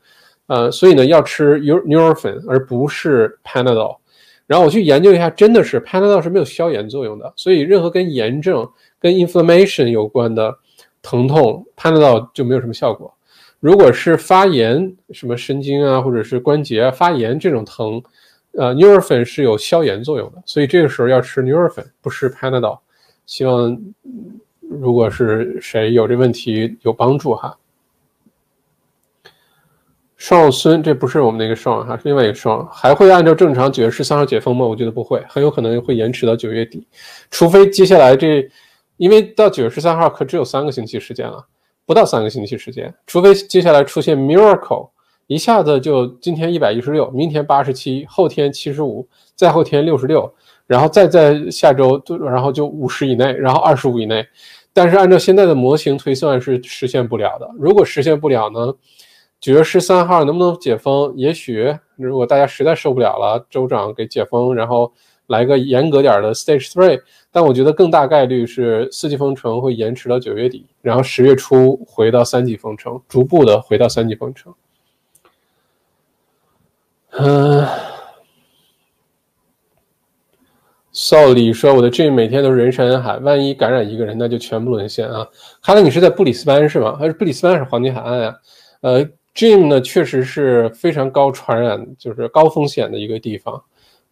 [0.49, 3.99] 呃，所以呢要吃 Nurofen 而不是 Panadol。
[4.47, 8.66] 然后我去研究一下，真的是 Panadol 是没有消炎作用的，所以任何跟炎症、
[8.99, 10.57] 跟 inflammation 有关的
[11.03, 13.12] 疼痛，Panadol 就没有什么效果。
[13.61, 18.03] 如果是发炎，什么神经啊或者是关节发炎这种疼，
[18.53, 22.78] 呃，Nurofen 是有消炎作用的，所以这个时候要吃 Nurofen，不是 Panadol。
[23.26, 23.78] 希望
[24.61, 27.59] 如果是谁有这问题有帮助哈。
[30.16, 34.66] 双孙，这不是我们那个双哈，是另外一个双，还会按照正常九月十三号解封吗？
[34.66, 36.84] 我觉得不会，很有可能会延迟到九月底，
[37.30, 38.51] 除非接下来这，
[38.99, 41.46] 因为到九月十三号可只有三个星期时间了，
[41.86, 44.90] 不到三个星期时间，除非接下来出现 miracle，
[45.26, 50.30] 一下子就今天一百一十六，明天八十七，后天七十五，再后天六十六。
[50.66, 54.22] 然后再在下周，然后就五十以内，然后二十五以内，
[54.70, 57.49] 但是按照现在的模型推算是实现不了的。
[57.59, 58.74] 如果实现不了呢？
[59.40, 61.14] 九月十三号能不能解封？
[61.16, 64.92] 也许如果大家实在受不了了，州长给解封，然后
[65.29, 67.01] 来个严格点的 Stage Three。
[67.31, 74.53] 但我觉得更大概率是四级封城会延迟到九月底，然后十月初回到三级封城，逐步的回到三级封城。
[77.12, 77.64] 嗯。
[80.91, 85.24] So 李说：“我的 gym 每天都是人山人海，万一感染一个人，那就全部沦陷啊！
[85.62, 86.97] 看来你是在布里斯班是吗？
[86.99, 88.37] 还是布里斯班是黄金海岸呀？
[88.81, 93.62] 呃，gym 呢确实是非常高传染，就是高风险的一个地方。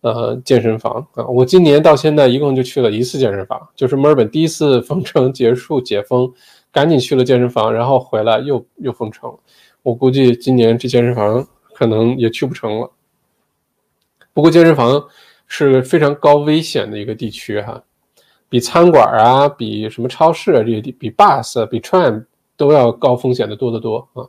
[0.00, 6.32] 呃，健身房啊，我今年到现在一共就去了一次健身房，就是墨尔本第一次封城结束解封，
[6.72, 9.36] 赶紧去了健身房，然后回来又又封城。
[9.82, 12.90] 我估计今年这健身房可能也去不成了。
[14.32, 15.02] 不过健身房。”
[15.48, 17.80] 是非常高危险的一个地区哈，
[18.48, 22.24] 比餐馆啊，比什么超市啊这些地，比 bus、比 tram
[22.56, 24.26] 都要高风险的多得多啊。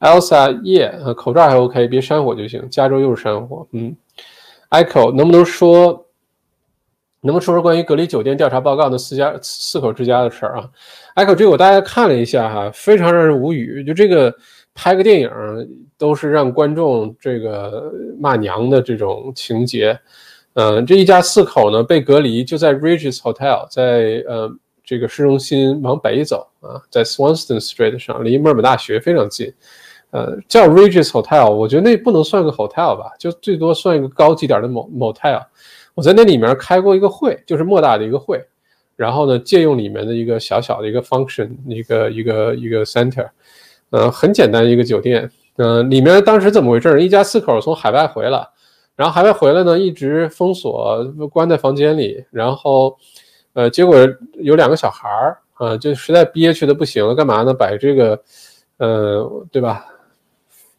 [0.00, 2.68] Elsa 叶，呃，口罩还 OK，别山火就行。
[2.68, 3.94] 加州又是山火，嗯。
[4.82, 6.06] Echo 能不能说，
[7.20, 10.68] 能不能说说关于隔离酒店调查报告的四家四口之家的事儿啊
[11.16, 14.34] ？Echo 这个我大概看了一下哈，非常让人无语，就这个。
[14.76, 15.30] 拍个电影
[15.96, 19.96] 都是让观众这个骂娘的这种情节，
[20.54, 24.52] 嗯，这一家四口呢被隔离，就在 Regis Hotel，在呃
[24.82, 29.54] 这个市中心往北走啊，在 Swanston Street 上，离墨尔本大学非常近，
[30.14, 35.42] 呃，叫 Regis Hotel，我觉得那不能算个 hotel 吧，就最多算一个高级点的 motel。
[35.92, 38.40] 我在那里面开过一个会，就是莫大的一个会，
[38.94, 43.28] 然后呢借用里面的一个小小的一个 function，一个一个一个 center。
[43.90, 47.02] 呃，很简单一个酒店，嗯，里面当时怎么回事？
[47.02, 48.46] 一家四口从海外回来，
[48.94, 52.96] 然后海外回来呢，一直封锁，关在房间里，然后，
[53.54, 53.96] 呃，结果
[54.34, 57.52] 有两个小孩儿啊，就实在憋屈的不行了，干嘛呢？
[57.52, 58.20] 把这个，
[58.78, 59.86] 呃，对吧？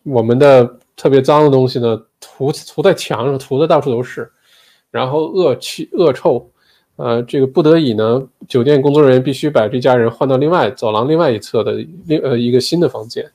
[0.05, 4.31] 我们的特别脏的东西呢，涂涂在墙上，涂的到处都是，
[4.91, 6.49] 然后恶气恶臭。
[6.97, 11.73] 呃，这个不得已呢，酒店工作人员必须把这家人换到另外走廊另外一侧的
[12.05, 13.29] 另呃一个新的房间，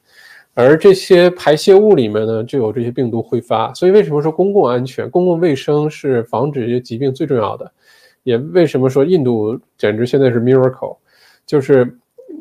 [0.55, 7.71] 而这些排泄物里面呢就有这些病毒挥发，所以为什么说公共安全、公共卫生是防止这些疾病最重要的？
[8.23, 10.97] 也为什么说印度简直现在是 miracle？
[11.45, 11.99] 就是，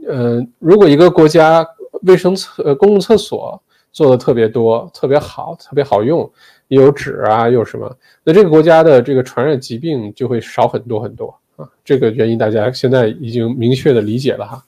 [0.07, 1.67] 呃，如果一个国家
[2.03, 3.61] 卫生厕呃公共厕所
[3.91, 6.31] 做的特别多、特别好、特别好用，
[6.67, 7.97] 又有纸啊，又有什么？
[8.23, 11.67] 那这个国家的这个传染疾病就会少很多很多啊。
[11.83, 14.63] 这个原因大家现在已经明确的理解了哈。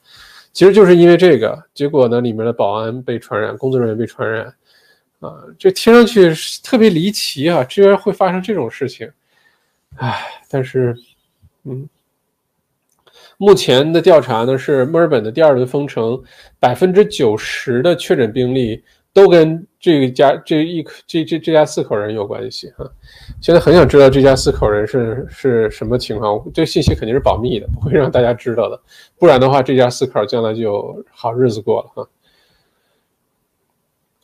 [0.52, 4.54] 其实就是因为这个结果呢，里面的保安被传染，工作人员被传染。
[5.20, 7.62] 啊，这听上去特别离奇啊！
[7.62, 9.08] 居然会发生这种事情，
[9.94, 10.20] 唉，
[10.50, 10.96] 但是，
[11.62, 11.88] 嗯，
[13.38, 16.20] 目前的调查呢是墨尔本的第二轮封城，
[16.58, 22.90] 百分之九十的确诊病例都跟这家这一这这这家四口人有关系哈。
[23.40, 28.80] 现在很想知道这家四口人是是什么情况，这信息肯定是保密的，不会让大家知道的，
[29.18, 32.08] 不然的话，这家四口将来就好日子过了哈。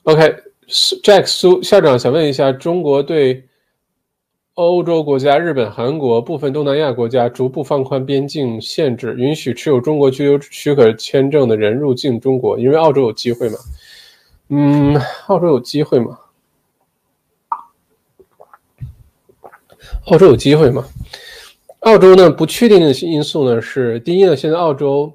[0.05, 0.43] OK。
[1.03, 3.43] Jack 苏校长想问一下，中国对
[4.53, 13.57] 欧洲国家、日本、韩国部分东南亚国家逐步放宽边境限制，允许持有中国居留许可签证的人入境中国，因为澳洲有机会嘛？
[14.49, 14.95] 嗯，
[15.27, 16.19] 澳洲有机会吗？
[20.07, 20.85] 澳洲有机会吗？
[21.81, 22.31] 澳洲呢？
[22.31, 25.13] 不确定的因素呢是：第一呢，现在澳洲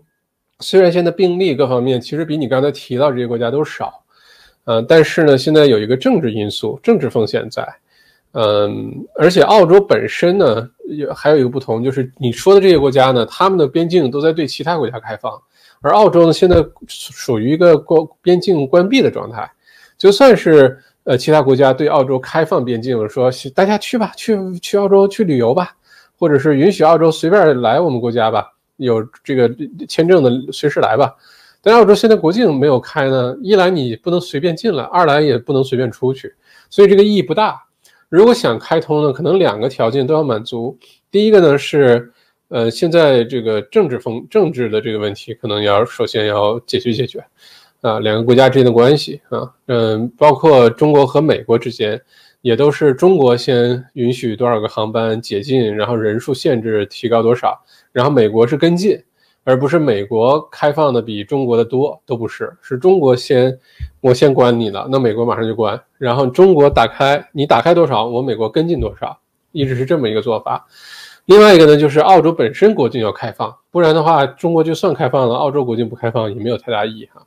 [0.60, 4.04] 虽然现在病例各方面其实比你刚才提到这些国家都少。
[4.66, 7.68] 呃，但是呢，现在有一个政治因素，政治风险在，
[8.32, 15.42] 嗯，而且澳洲本身呢，也还有一个不同，就是你说的这些国家呢，他们的边境都在对其他国家开放，
[15.84, 19.52] 而澳洲呢，现在属于一个关边境关闭的状态，
[19.98, 25.76] 就算是呃其他国家对澳洲开放边境，说大家去吧，去去澳洲去旅游吧，
[26.18, 29.54] 或者是允许澳洲随便来我们国家吧，有这个
[29.88, 31.14] 签证的随时来吧。
[31.62, 36.34] 但澳洲现在国境没有开呢，一来你不能随便进来，二来也不能随便出去，
[36.70, 37.62] 所以这个意义不大。
[38.10, 40.78] 如果想开通呢，可能两个条件都要满足。
[41.10, 42.12] 第一个呢是，
[42.54, 47.26] 呃，现在这个政治风政治的这个问题，可能要首先要解决解决，
[47.82, 52.00] 啊，两个国家之间的关系啊，嗯，包括中国和美国之间，
[52.42, 57.60] 也都是中国先允许多少个航班解禁，然后人数限制提高多少，
[57.92, 59.04] 然后美国是跟进。
[59.46, 63.60] 而不是美国开放的比中国的多，都不是，是中国先，
[64.00, 69.20] 我先关你了，那美国马上就关，然后中国打开，你打开多少，我美国跟进多少，
[69.52, 70.66] 一直是这么一个做法。
[71.26, 77.26] 另外一个呢，就是澳洲本身国境要开放，不然的话，中国就算开放了，澳洲国境不开放也没有太大意义哈。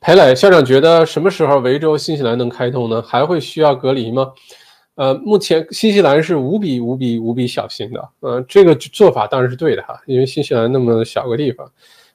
[0.00, 3.02] 裴磊校长觉得什么时候维州、新西兰能开通呢？
[3.02, 4.32] 还会需要隔离吗？
[4.94, 11.70] 呃，目前新西兰是无比无比无比小心的，呃，这个做法当然是对的哈，因为新西兰那么小个地方，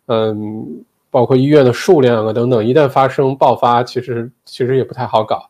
[0.07, 5.49] 嗯，包括医院的数量啊等等，一旦发生爆发，其实其实也不太好搞。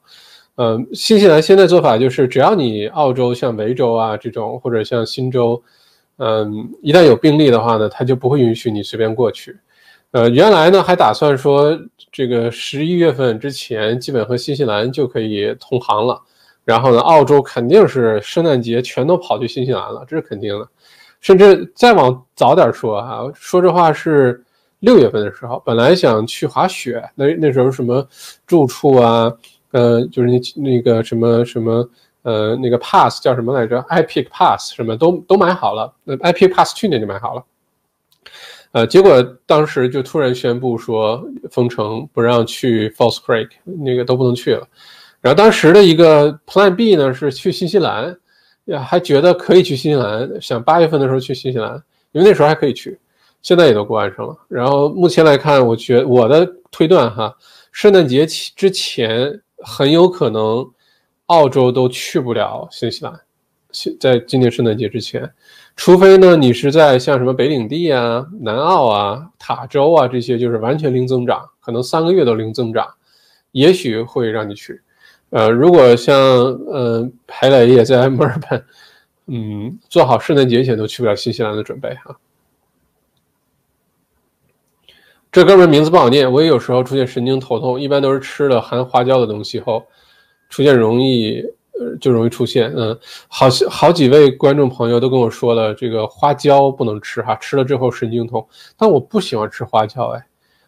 [0.56, 5.62] 嗯，新西兰现在做法就是，只要你澳洲像维州啊这种，或者像新州，
[6.18, 9.58] 嗯，一旦有病例的话呢，他就不会允许你随便过去。
[10.12, 11.76] 呃，原来呢还打算说，
[12.12, 16.22] 这个十一月份之前，基本和新西兰就可以通航了。
[16.64, 20.68] 然后呢，澳洲肯定是圣诞节全都跑去新西兰了，这是肯定的。
[21.20, 24.44] 甚至再往早点说哈，说这话是
[24.80, 28.08] 六月份的时候，本来想去滑雪，那那时候什么
[28.46, 29.32] 住处啊，
[29.74, 31.90] 呃，就是那那个什么什么，
[32.22, 37.44] 呃，那个 pass 叫什么来着？Epic Pass 什么都都买好了，那 Epic Pass 去年就买好了。
[38.72, 44.68] 呃，结果当时就突然宣布说封城，不让去 False Creek，那个都不能去了。
[45.22, 48.18] 然后当时的一个 Plan B 呢是去新西兰，
[48.66, 51.82] 呀还觉得可以去新西兰，想八月份的时候去新西兰，
[52.14, 53.00] 因为那时候还可以去，
[53.42, 54.36] 现在也都关上了。
[54.48, 57.36] 然后目前来看，我觉我的推断哈，
[57.72, 60.70] 圣诞节之前很有可能
[61.28, 63.14] 澳洲都去不了新西兰，
[63.72, 65.32] 现在今年圣诞节之前，
[65.76, 72.88] 除非呢你是在像什么北领地啊、南澳啊、塔州啊这些，就是完全零增长，可能三个月都零增长，
[73.52, 74.82] 也许会让你去。
[75.30, 78.64] 呃，如果像呃，海磊也在墨尔本，
[79.28, 82.16] 嗯，做好圣诞节前都去不了新西兰的准备哈。
[85.34, 89.84] 这哥们名字不好念，我也有时候出现神经头痛，一般都是吃了含花椒的东西后，
[90.48, 91.42] 出现容易
[91.80, 92.72] 呃就容易出现。
[92.78, 92.96] 嗯，
[93.28, 98.48] 好好几位观众朋友都跟我说了，这个花椒不能吃哈，吃了之后神经痛。
[98.78, 100.24] 但我不喜欢吃花椒，哎，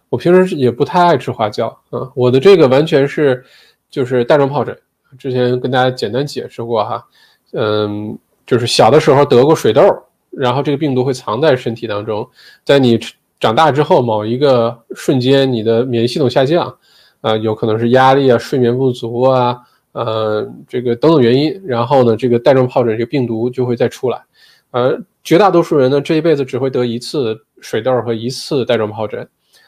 [0.09, 2.09] 我平时也不太爱吃花椒啊。
[2.15, 3.45] 我的这个完全是。
[3.87, 4.77] 就是带状疱疹，
[5.17, 7.01] 之前跟大家简单解释过哈，
[7.53, 9.81] 嗯，就是小的时候得过水痘，
[10.31, 12.27] 然后这个病毒会藏在身体当中，
[12.65, 12.99] 在你
[13.39, 16.77] 长大之后某一个瞬间，你的免疫系统下降，
[17.21, 19.59] 啊，有可能是压力啊、睡眠不足啊，
[19.91, 24.21] 呃，这个等等原因，然后呢，这个带状疱疹这个病毒就会再出来，
[24.71, 29.27] 呃，绝大多数人呢这一辈子只会得一次水痘和一次带状疱疹。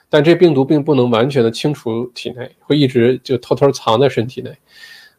[0.10, 4.58] 但这病毒并不能完全的清除体内，会一直就偷偷藏在身体内，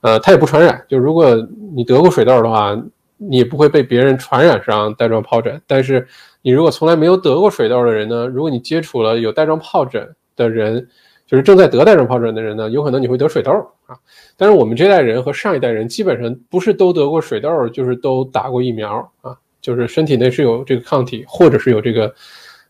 [0.00, 0.82] 呃，它也不传染。
[0.88, 1.36] 就如果
[1.74, 2.74] 你得过水痘的话，
[3.18, 5.60] 你也不会被别人传染上带状疱疹。
[5.66, 6.08] 但是
[6.42, 10.88] 你如果从来没有得过水痘的人呢，如果你接触了有带状疱疹的人，
[11.26, 13.50] 就是正在得带状疱疹的人呢，有可能你会得水痘
[13.86, 13.96] 啊。
[14.36, 22.14] 但是我们这代人和上一代人基本上不是都得过水痘，就是都打过疫苗啊，就是身体内是有这个抗体，或者是有这个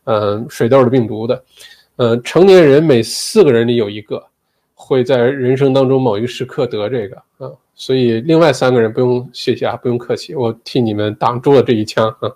[0.05, 1.45] 嗯水痘的病毒的。
[1.97, 4.25] 呃，成年人每四个人里有一个
[4.75, 12.31] 会在人生当中某一时刻得这个啊，所以另外三个人不用谢谢啊，不用客气，我替你们挡住了这一枪啊。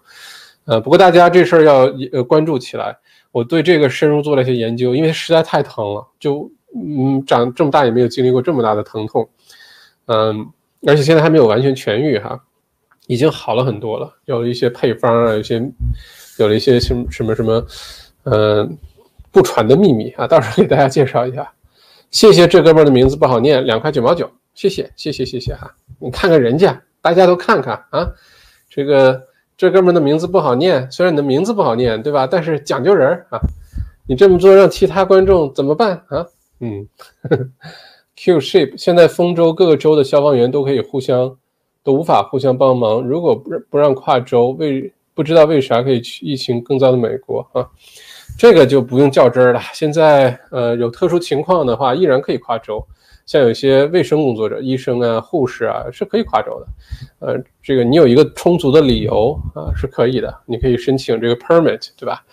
[0.64, 2.96] 呃，不过大家这事儿要呃关注起来。
[3.30, 9.28] 我对这个深入做了一些研究，因为实在太疼了，就嗯长这么大也没有经历过这么大的疼痛，
[10.06, 10.46] 嗯，
[10.86, 12.38] 而且现在还没有完全痊愈哈，
[13.06, 15.62] 已经好了很多了，有了一些配方啊，有些
[16.38, 17.66] 有了一些什么什么什么，
[18.24, 18.78] 嗯。
[19.34, 21.50] 不传的秘密啊，到时候给大家介绍一下。
[22.10, 25.74] 谢谢这哥们儿的名字不好念，两块九毛九，谢谢谢谢谢谢哈。
[25.98, 28.06] 你看看人家，大家都看看啊。
[28.68, 29.18] 这个
[29.62, 32.26] 这哥们的名字不好念，虽然你的名字不好念，对吧？
[32.26, 33.38] 但是讲究人儿啊。
[34.08, 36.26] 你这么做让其他观众怎么办啊？
[36.58, 36.84] 嗯。
[38.16, 41.36] Q shape，现在丰州各个州的消防员都可以互相
[41.84, 43.02] 都无法互相帮忙。
[43.02, 47.64] 如果不不让跨州，为不知道为啥可以去疫情更糟的美国啊？
[48.36, 49.60] 这个就不用较真儿了。
[49.72, 52.84] 现在，呃，有特殊情况的话，依然可以跨州。
[53.24, 56.66] 像有些卫生工作者、医生啊、护士啊，是可以跨州的。
[57.20, 60.34] 呃，这个你有一个充足的理由啊，是可以的。
[60.46, 62.24] 你可以申请这个 permit，对吧？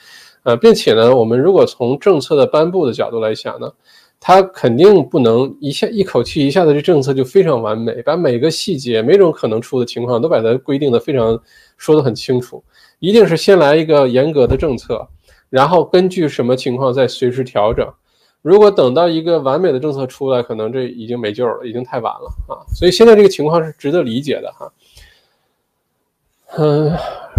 [0.44, 3.72] 呃，并且呢，我们如果从政策的颁布的角度来想呢，
[4.20, 11.40] 它肯定不能一下一口气一下子这政策就非常完美，把每个细节、每种可能出的情况都把它规定的非常
[11.78, 12.64] 说得很清楚。
[13.00, 15.08] 一定是先来一个严格的政策。
[15.50, 17.88] 然后根据什么情况再随时调整。
[18.42, 22.64] 如果等到一个完美的政策出来，可能这已经没救了，已经太晚了啊！
[22.74, 24.72] 所以现在这个情况是值得理解的哈。
[26.58, 26.92] 嗯，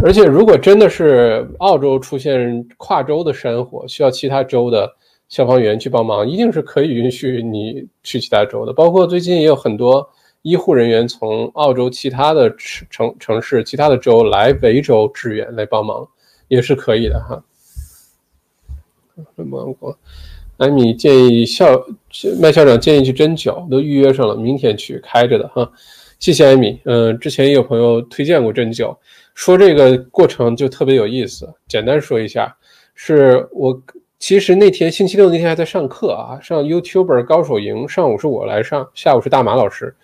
[0.05, 4.89] 而且如果真的是澳洲出现跨州的山火，需要其他州的
[5.29, 8.73] 消防员去帮忙，一定是可以允许你去其他州的。
[8.73, 10.09] 包括最近也有很多
[10.43, 16.07] 医护人员从澳洲其他的城城市、其他的州来维州支援来帮忙，
[16.49, 17.43] 也是可以的哈。
[19.37, 19.99] 芒果，
[20.61, 21.83] 艾米建议校
[22.39, 25.73] 麦校长建议去针灸，都预约上了，明天去开着的哈。
[26.19, 28.95] 谢谢艾米，嗯，之前也有朋友推荐过针灸，
[29.35, 31.51] 说这个过程就特别有意思。
[31.67, 32.55] 简单说一下，
[32.95, 33.83] 是我
[34.19, 39.97] 其实那天星期六那天还在上课啊，上 YouTuber 高手营，上午是我来上，下午是大马老师。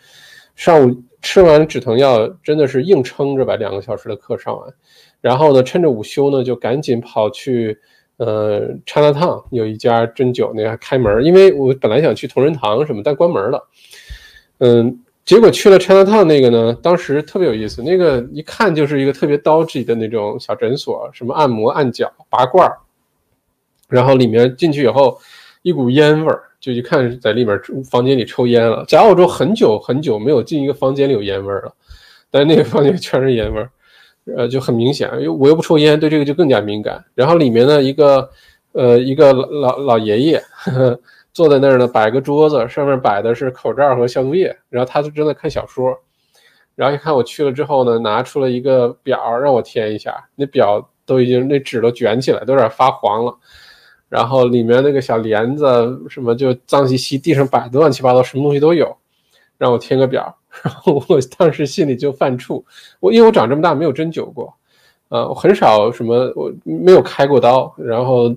[0.55, 4.73] 上午吃完止疼药，真的是硬撑着把两个小时的课上完，
[5.21, 7.79] 然后呢，趁着午休呢，就赶紧跑去。
[8.19, 13.69] 呃，China Town 有一家针灸，那个开门，因为我本来想去同仁堂什么，但关门了。
[14.59, 22.79] 嗯，结果去了 China Town 那个呢，当时特别有意思，那个一看就是一个特别 dodgy 的那种小诊所，什么按摩、按脚、拔罐儿，
[23.89, 25.19] 然后里面进去以后，
[25.61, 27.61] 一股烟味儿，就一看在里面
[27.91, 28.83] 房间里抽烟了。
[28.89, 31.75] 在澳洲很久很久没有进一个房间里有烟味儿了，
[32.31, 33.71] 但那个房间全是烟味儿。
[34.35, 37.05] 呃，就很明显，因为我又不抽烟，对这个就更加敏感。
[37.15, 38.29] 然后里面呢，一个，
[38.73, 41.01] 呃，一个老老爷爷呵呵
[41.33, 45.97] 坐在那儿呢，摆个桌子，上面摆的是口罩和消毒液，然后他就正在看小说。
[46.75, 53.35] 然后一看我去了之后呢，拿出了一个表让我填一下，那表都已经那纸都卷起来，都有点发黄了。
[54.09, 55.65] 然后里面那个小帘子
[56.09, 58.97] 什么就脏兮兮，地上摆的乱七八糟，什么东西都有，
[59.59, 60.37] 让我填个表。
[60.63, 62.63] 然后我当时心里就犯怵，
[63.01, 64.55] 我因为我长这么大没有针灸过，
[65.09, 68.35] 呃，我很少什么，我没有开过刀，然后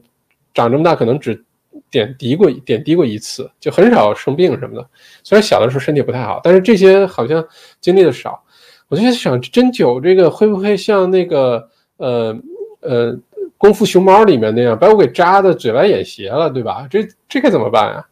[0.54, 1.44] 长这么大可能只
[1.90, 4.88] 点滴过点滴过一次，就很少生病什么的。
[5.24, 7.44] 虽然小的时候身体不太好，但是这些好像
[7.80, 8.44] 经历的少。
[8.88, 12.36] 我就在想，针灸这个会不会像那个呃
[12.82, 13.16] 呃
[13.56, 16.88] 功夫熊猫里面那样，把我给扎的嘴歪眼斜了，对吧？
[16.90, 18.06] 这这该怎么办呀？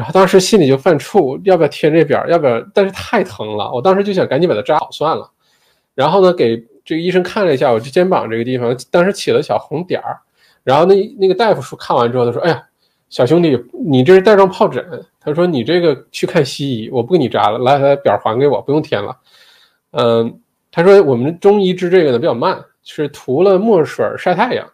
[0.00, 2.26] 然后当时心里就犯怵，要不要填这表？
[2.26, 2.58] 要不要？
[2.72, 5.30] 但是太疼了，我当时就想赶紧把它扎好算了。
[5.94, 10.18] 然后呢，给这个医生看了一下我这肩膀这个地方，当时起了小红点儿。
[10.64, 12.64] 然后那那个大夫说看完之后，他说：“哎呀，
[13.10, 14.82] 小兄弟，你这是带状疱疹。”
[15.20, 19.14] 他说：“你这个去看西医，我不给你扎了，来，来表还给我，不用填了。”
[19.92, 20.40] 嗯，
[20.72, 24.66] 他说我们中医治这个呢比较慢，是涂了墨水晒太阳。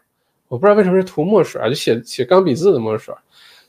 [0.47, 3.13] 我不知道为什么是涂墨水，就写写钢笔字的墨水。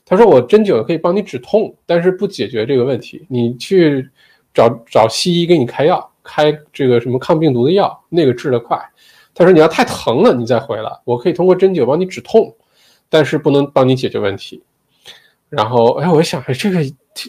[0.09, 3.23] 他说：“我针灸可以帮你止痛，但是不解决这个问题。
[3.29, 4.09] 你去
[4.51, 8.75] 找找西医给你开药，开这个什么抗病毒的药，那个治得快。
[9.35, 12.55] 他说你要太疼了，你再回来，我可以通过针灸帮你止痛，
[13.07, 14.63] 但是不能帮你解决问题。
[15.47, 16.79] 然后，哎，我想，哎，这个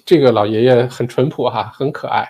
[0.06, 2.26] 这个老爷爷很淳朴哈，很可爱。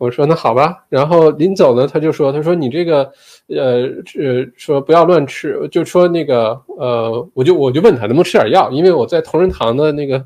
[0.00, 3.12] 我说那好吧，然后临走呢，他就说，他说你这个，
[3.48, 3.82] 呃，
[4.18, 10.24] 呃，说不要乱吃，就说那个，呃，我就我就问他能不能吃点药，因为我在同仁堂的那个，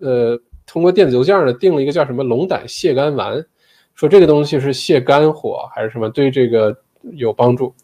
[0.00, 3.42] 呃，通过电子邮件呢订了一个叫什么龙胆泻肝丸，
[3.94, 6.76] 说这个东西是泻肝火还是什么，对这个
[7.14, 7.74] 有帮助。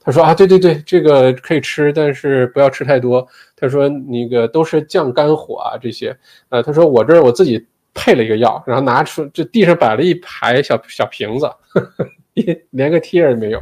[0.00, 3.26] 他说啊，对对对，这个可以吃，但是不要吃太多。
[3.56, 6.14] 他说那个都是降肝火啊这些，
[6.50, 7.64] 呃，他说我这儿我自己。
[7.94, 11.48] 配了一个药，然后拿出就地上摆了一排小小瓶子，
[12.34, 13.60] 连连个贴也没有。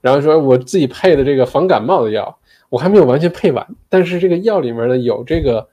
[0.00, 2.36] 然后说我自己配的这个防感冒的药，
[2.68, 5.68] 我还没有完全配完，但是这个药里面呢有这个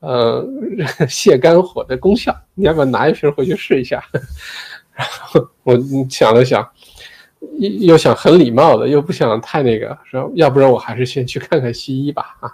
[0.00, 0.42] 呃
[1.06, 4.02] 泻肝火的功效，你要不要拿一瓶回去试一下？
[4.96, 5.78] 然后我
[6.08, 6.66] 想了想，
[7.58, 12.50] 又想很礼貌的，又不想太那个，说要不然我还是先去看看西医吧啊。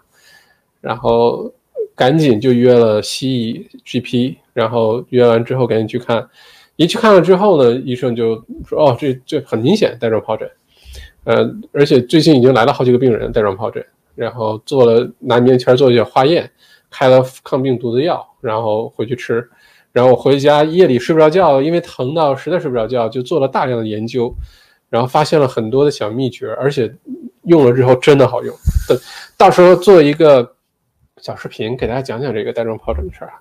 [0.81, 1.55] 然后
[1.95, 4.42] 赶紧就约了西医 GP。
[4.53, 6.29] 然后约完之后赶紧去看，
[6.77, 8.35] 一去看了之后呢，医生就
[8.67, 10.51] 说：“哦，这这很明显带状疱疹，
[11.25, 13.85] 呃，而且最近已经来了好几个病人带状疱疹。”
[14.15, 16.51] 然后做了拿棉签做一些化验，
[16.91, 19.49] 开了抗病毒的药，然后回去吃。
[19.91, 24.35] 然后回家夜里睡不着觉，因为疼到实在睡不着觉，就做了大量的研究，
[24.91, 26.95] 然后发现了很多的小秘诀，而且
[27.45, 28.55] 用了之后真的好用。
[28.87, 28.99] 等
[29.39, 30.55] 到时候做一个
[31.17, 33.41] 小视频给大家讲讲这个带状疱疹的事儿啊。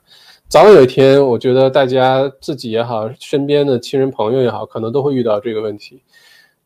[0.52, 6.02] 早晚有一天，我觉得大家自己也好，身边的亲人朋友也好，可能都会遇到这个问题。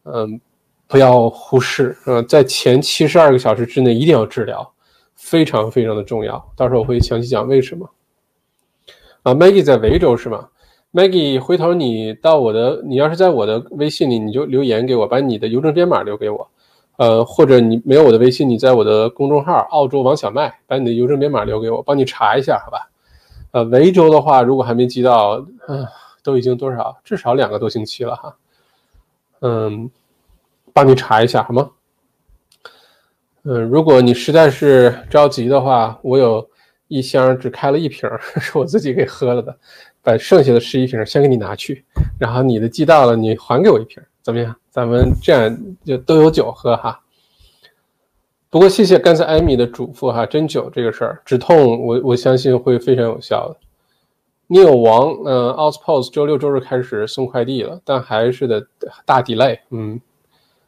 [0.06, 0.42] 嗯，
[0.88, 1.96] 不要忽视。
[2.08, 4.74] 嗯，在前七十二个小时之内一定要治疗，
[5.14, 6.44] 非常非常的重要。
[6.58, 7.88] 到时候我会详细讲为什么。
[9.22, 10.48] 啊，Maggie 在维州是吗
[10.92, 16.50] ？Maggie，回头你到我的，你要是在我的微信里，你就留言给我，把你的邮政编码留给我。
[16.98, 22.90] 呃，或者你没有我的微信，你在我的公众号“澳洲王小麦”把你的邮政编码留给我，帮你查一下，好吧？
[23.56, 25.38] 呃，维州的话，如果还没寄到，
[25.70, 25.88] 嗯，
[26.22, 27.00] 都已经多少？
[27.06, 28.36] 至少两个多星期了哈。
[29.40, 29.90] 嗯，
[30.74, 31.72] 帮你查一下好吗？
[33.44, 36.50] 嗯，如果你实在是着急的话，我有
[36.90, 38.10] 一箱只开了一瓶，
[38.42, 39.58] 是我自己给喝了的，
[40.04, 41.86] 把剩下的十一瓶先给你拿去，
[42.20, 44.54] 然后你的寄到了，你还给我一瓶，怎么样？
[44.70, 47.00] 咱们这样就都有酒喝哈。
[48.56, 53.58] 不过谢谢刚才艾米的嘱咐哈，针灸这个事儿止痛，我我相信会非常有效的。
[54.48, 58.66] 你有王，嗯，Outpost 周六周日开始送快递了，但还是得
[59.04, 59.60] 大 delay。
[59.72, 60.00] 嗯，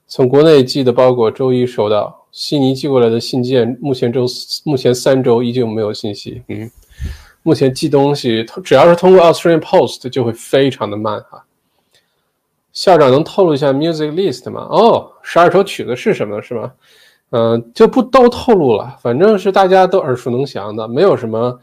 [0.05, 4.25] 从国内寄的包裹周一收到，悉尼寄过来的信件目前周
[4.65, 6.43] 目前三周依旧没有信息。
[6.49, 6.69] 嗯，
[7.41, 11.45] 目前寄东西只要是通过 Australian Post 就会非常的慢哈。
[12.73, 14.67] 校长能透露一下 music list 吗？
[14.69, 16.41] 哦，十二首曲子是什么？
[16.41, 16.73] 是吗？
[17.31, 21.59] 嗯，就不都透露了，反正是大家都耳熟能详的，没有什么，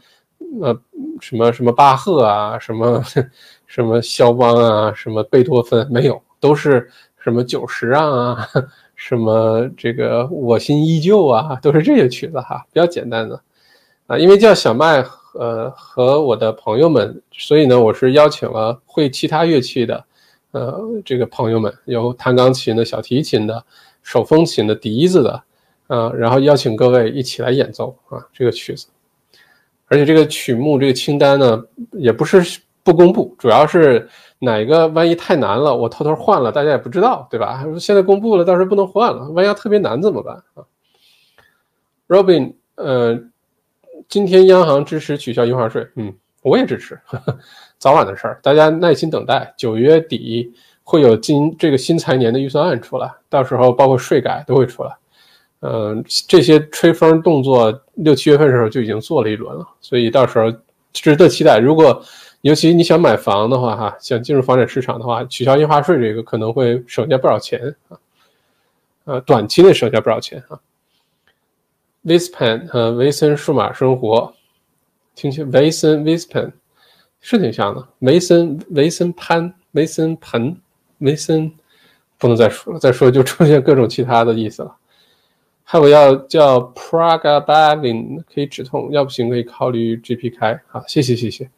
[0.61, 0.79] 呃，
[1.19, 3.01] 什么什么巴赫啊，什么
[3.65, 6.87] 什么肖邦啊，什么贝多芬，没有，都是
[7.17, 8.47] 什么久石让啊，
[8.95, 13.41] 什么这个我心依旧啊，都是这些曲子哈，比较简单的
[14.05, 14.15] 啊。
[14.19, 15.03] 因为叫小麦，
[15.33, 20.05] 呃，和我的朋友们，所以呢，我是邀请了会其他乐器的，
[20.51, 23.65] 呃，这个朋友们，有弹钢琴的、小提琴的、
[24.03, 25.41] 手风琴的、笛子的。
[25.87, 28.87] 啊，然后邀请各位一起来演奏啊，这个曲子，
[29.87, 34.07] 而且这个曲目这个清单呢，也不是不公布，主要是
[34.39, 37.63] 哪个万一太难了，我偷偷换了，大家也不知道，对吧？
[37.79, 40.63] 现在公布了，到时候不能换了，万一要特别难怎么办啊
[42.07, 43.19] ？Robin，呃，
[44.07, 46.99] 今天央行支持取消印花税，嗯，我也支持，
[47.77, 54.95] 早晚的事儿，大家耐心等待，九月底会有今这个新财年的预算案出来，到时候包括税改都会出来。
[55.67, 60.53] 嗯，这些吹风动作六七月份的时候就已经做了一轮了，所以到时候
[60.93, 61.57] 值得期待。
[61.57, 62.03] 如果
[62.41, 67.97] 尤其你想买房的话，哈，想进入房产市场的话，取消印花税这个可能会省下不少钱啊，
[69.05, 70.59] 呃，短期内省下不少钱啊。
[72.05, 74.31] Vispan，呃，维森数码生活，
[75.15, 76.51] 听起维森 Vispan
[77.19, 77.87] 是挺像的。
[77.99, 80.55] 维森维森潘维森盆
[80.99, 81.51] 维森
[82.19, 84.75] 不能再说了，再说就出现各种其他的意思了。
[85.67, 90.57] 还有要叫 praga balin 可以止痛，要不行可以考虑 GP 开。
[90.67, 91.49] 好，谢谢谢谢。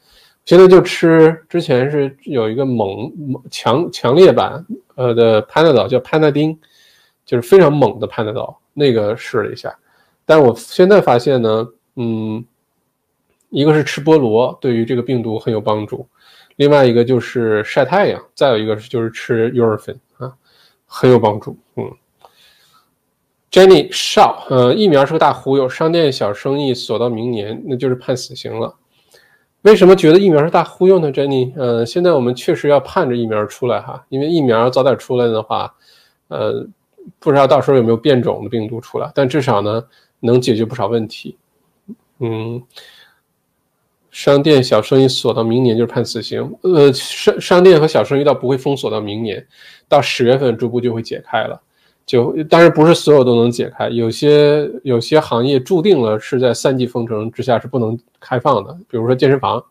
[0.45, 6.57] 现在就吃，之前是有一个猛猛强强烈版呃的 Panadol 叫 Panadin，
[7.25, 9.77] 就是非常猛的 Panadol，那个试了一下。
[10.25, 12.45] 但我现在发现呢，嗯，
[13.49, 16.07] 一个是吃菠萝对于这个病毒很有帮助，
[16.55, 20.33] 另外一个就是晒太阳，再有一个就是吃 u r e f i n 啊，
[20.85, 21.91] 很有帮助，嗯。
[23.57, 28.75] Jenny 少呃，疫苗是个大忽悠，商店小生意锁到明年，那就是判死刑了。
[29.63, 31.51] 为什么觉得疫苗是大忽悠呢，Jenny？
[31.55, 35.73] 呃，现在我们确实要盼着疫苗出来哈，因为疫苗早点出来的话，
[36.27, 36.67] 呃，
[37.17, 39.83] 不知道到时候有没有变种的病毒出来，但至少呢
[40.19, 41.35] 能解决不少问题。
[42.19, 42.61] 嗯，
[44.11, 46.55] 商店小生意锁到明年就是判死刑。
[46.61, 49.47] 呃，商商店和小生意倒不会封锁到明年，
[49.89, 51.59] 到十月份逐步就会解开了。
[52.07, 59.61] 就当然不是所有都能解开，有些有些行业注定了是在三级封城之下是不能开放的，比如说健身房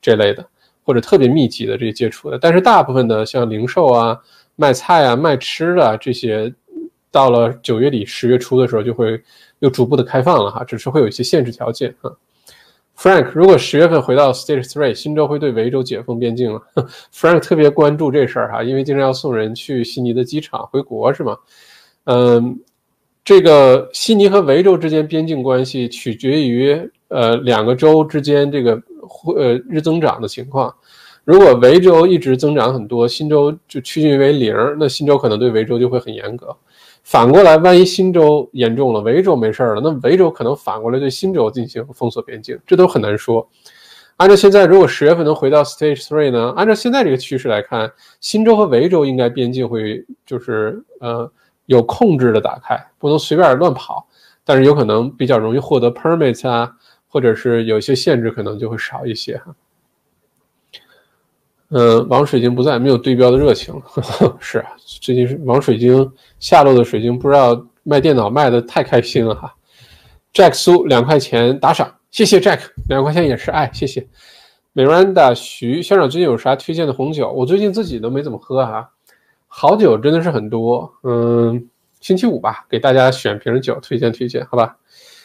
[0.00, 0.44] 这类的，
[0.84, 2.38] 或者特别密集的这些接触的。
[2.38, 4.18] 但是大部分的像零售啊、
[4.56, 6.50] 卖菜啊、卖吃的这些，
[7.10, 9.22] 到了九月底、十月初的时候就会
[9.58, 12.10] 又逐步的开放了哈，只是会有一些限制条件啊。
[12.96, 16.62] Frank，如果十月份回到 Stage Three，新州会对维州解封边境了。
[17.12, 21.36] Frank 特别关注这事儿哈，因为经常要送人去悉尼的机场回国是吗？
[22.04, 22.58] 嗯，
[23.24, 28.82] 这个悉尼和维州之间边境关系取决于呃两个州之间这个
[29.36, 30.74] 呃日增长的情况。
[31.24, 36.56] 如果维州一直增长很多，新州就趋近为零，那新州可能对维州就会很严格。
[37.04, 43.48] 反过来，万一新州严重了，维州没事了，那维州可能反过来对新州进行封锁边境，这都很难说。
[44.16, 46.52] 按照现在，如果十月份能回到 Stage Three 呢？
[46.56, 51.30] 按照现在这个趋势来看，新州和维州应该边境会就是呃。
[51.66, 54.06] 有控制的打开，不能随便乱跑，
[54.44, 56.72] 但是有可能比较容易获得 permit 啊，
[57.08, 59.54] 或者是有一些限制，可能就会少一些哈。
[61.74, 63.80] 嗯，王水晶不在，没有对标的热情。
[64.38, 69.54] 是啊，最近是王水晶下落的水晶，不知道卖电脑卖的太开心了哈。
[70.34, 74.06] Jack 苏两块钱打赏，谢谢 Jack，两块钱也是爱，谢谢。
[74.74, 77.30] Miranda 徐校长最近有啥推荐的红酒？
[77.30, 78.90] 我最近自己都没怎么喝哈。
[79.54, 81.68] 好酒真的是很多，嗯，
[82.00, 84.78] 星期五吧，给大家选瓶酒推荐推荐，好吧？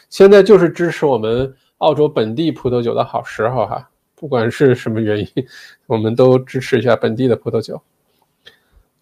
[0.10, 5.28] 现在就是支持我们澳洲本地葡萄酒的好时候哈，不管是什么原因，
[5.88, 7.82] 我们都支持一下本地的葡萄酒。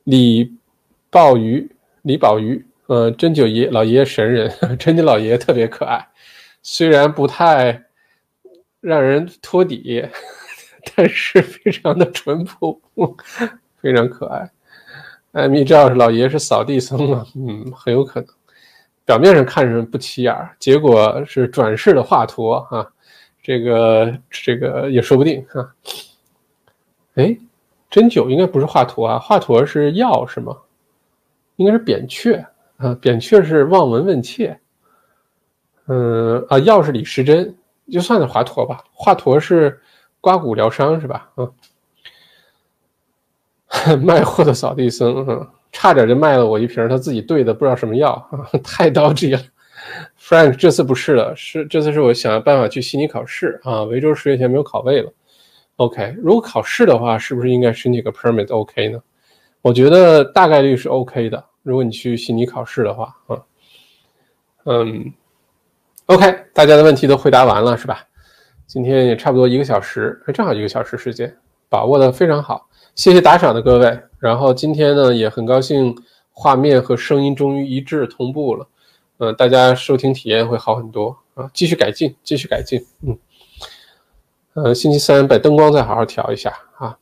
[0.03, 0.55] 李
[1.09, 1.71] 鲍鱼，
[2.03, 6.07] 李宝鱼，呃，真酒爷老爷爷神人， 真的老爷爷特别可爱，
[6.61, 7.85] 虽然不太
[8.79, 10.07] 让人托底，
[10.95, 12.79] 但是非常的淳朴，
[13.81, 14.51] 非常可爱。
[15.35, 18.29] 艾米赵老爷是扫地僧啊，嗯，很有可能，
[19.03, 22.89] 表面上看着不起眼儿，结果是转世的华佗啊，
[23.43, 25.75] 这个这个也说不定啊。
[27.15, 27.37] 哎，
[27.89, 30.55] 针灸应该不是华佗啊，华佗是药是吗？
[31.57, 32.41] 应该是扁鹊
[32.77, 34.57] 啊，扁鹊是望闻问切，
[35.87, 37.53] 嗯啊，药是李时珍，
[37.91, 39.81] 就算是华佗吧，华佗是
[40.21, 41.29] 刮骨疗伤是吧？
[41.35, 41.51] 嗯。
[44.01, 48.29] 卖货的扫地僧，差点就卖了我一瓶他自己兑的不知道什么药，
[48.63, 49.41] 太着急了。
[50.19, 53.83] Frank 这次不是了，是这次是我想办法去悉尼考试啊。
[53.83, 55.11] 维州十月前没有考位了。
[55.75, 58.99] OK，如果考试的话，是不是应该申请个 permit OK 呢？
[59.61, 61.43] 我觉得大概率是 OK 的。
[61.61, 63.41] 如果你去悉尼考试的话，啊，
[64.65, 65.13] 嗯
[66.05, 68.03] ，OK，大家的问题都回答完了是吧？
[68.65, 71.35] 今天也差不多一个小时，正好一个小时时间，
[71.69, 72.67] 把握的非常好。
[72.95, 75.93] 谢谢打赏的各位，然后今天呢也很高兴，
[76.31, 78.65] 画面和声音终于一致同步了，
[79.17, 83.17] 嗯，大家收听体验会好很多啊，继续改进，继续改进，嗯，
[84.53, 86.97] 呃，星期三把灯光再好好调一下啊，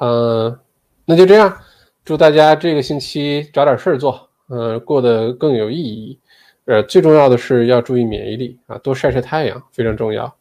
[0.00, 0.58] 嗯，
[1.04, 1.56] 那就这样，
[2.04, 6.18] 祝大家这个星期找点事儿做，呃，过得更有意义，
[6.64, 10.34] 呃，最重要的是要注意免疫力啊，多晒晒太阳非常重要。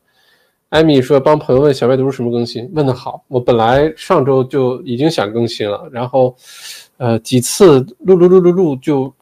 [0.70, 2.70] 艾米说：“帮朋友问小白读书什么更新？
[2.74, 6.36] 问的好，我本来上周就已经想更新了，然后，
[6.98, 9.14] 呃，几次录录录录录就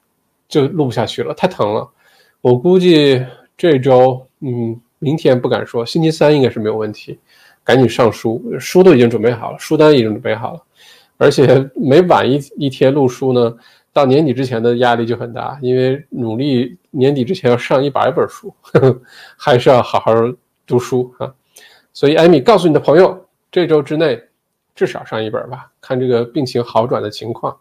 [0.47, 1.87] 就录不下去了，太疼了。
[2.41, 3.23] 我估计
[3.57, 7.19] 这周，嗯，明天不敢说，星期三应该是没有问题。
[7.63, 10.61] 赶紧上书，书都已经准备好了，书单已经准备好了，
[11.17, 13.53] 而且每晚一一天录书呢，
[13.93, 19.01] 到年底之前的压力就很大，因为努力年底之前要上一百本书，呵 呵
[19.37, 20.13] 还是要好好
[20.65, 21.33] 读书啊。”
[21.93, 24.19] 所以，艾米告诉你的朋友，这周之内
[24.73, 27.55] 至少上一本吧，看这个病情好转的情况。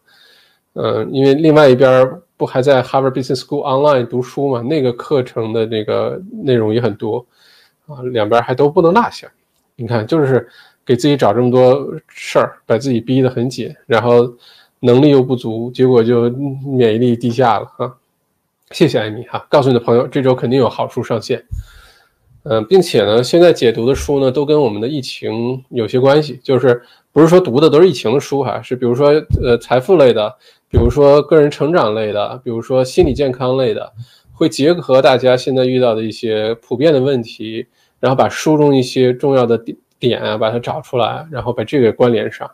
[0.75, 7.27] 嗯，因为另外一边不还在 Harvard Business School online 读书嘛，那个课程的那个内容也很多
[7.87, 9.31] 啊，两边还都不能落下。
[9.77, 10.49] 你看，就是
[10.87, 14.33] 给自己找这么多事儿，把自己逼得很紧，然后
[14.81, 17.95] 能力又不足，结果就免疫力低下了啊。
[18.71, 21.45] 谢谢艾米哈，告诉你的朋友，这周肯定有好书上线。
[22.45, 26.83] 嗯并且呢现在解读的书呢都跟我们的疫情有些关系就是
[27.13, 29.11] 不是说读的都是疫情的书哈是比如说
[29.43, 30.35] 呃财富类的
[30.69, 33.93] 比如说个人成长类的比如说心理健康类的
[34.33, 37.67] 会结合大家现在遇到的一些普遍的问题
[38.01, 42.51] 然后把书中一些重要的点点啊把它找出来然后把这个关联上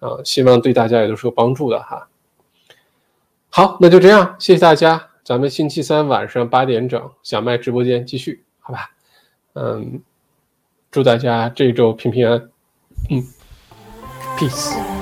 [0.00, 2.08] 啊希望对大家也都是有帮助的哈。
[3.50, 8.97] 好那就这样谢谢大家咱们星期三晚上八点整小麦直播间继续好吧。
[9.54, 10.02] 嗯
[10.90, 12.50] 祝大家这一周平平安安。
[13.10, 13.24] 嗯
[14.38, 14.97] peace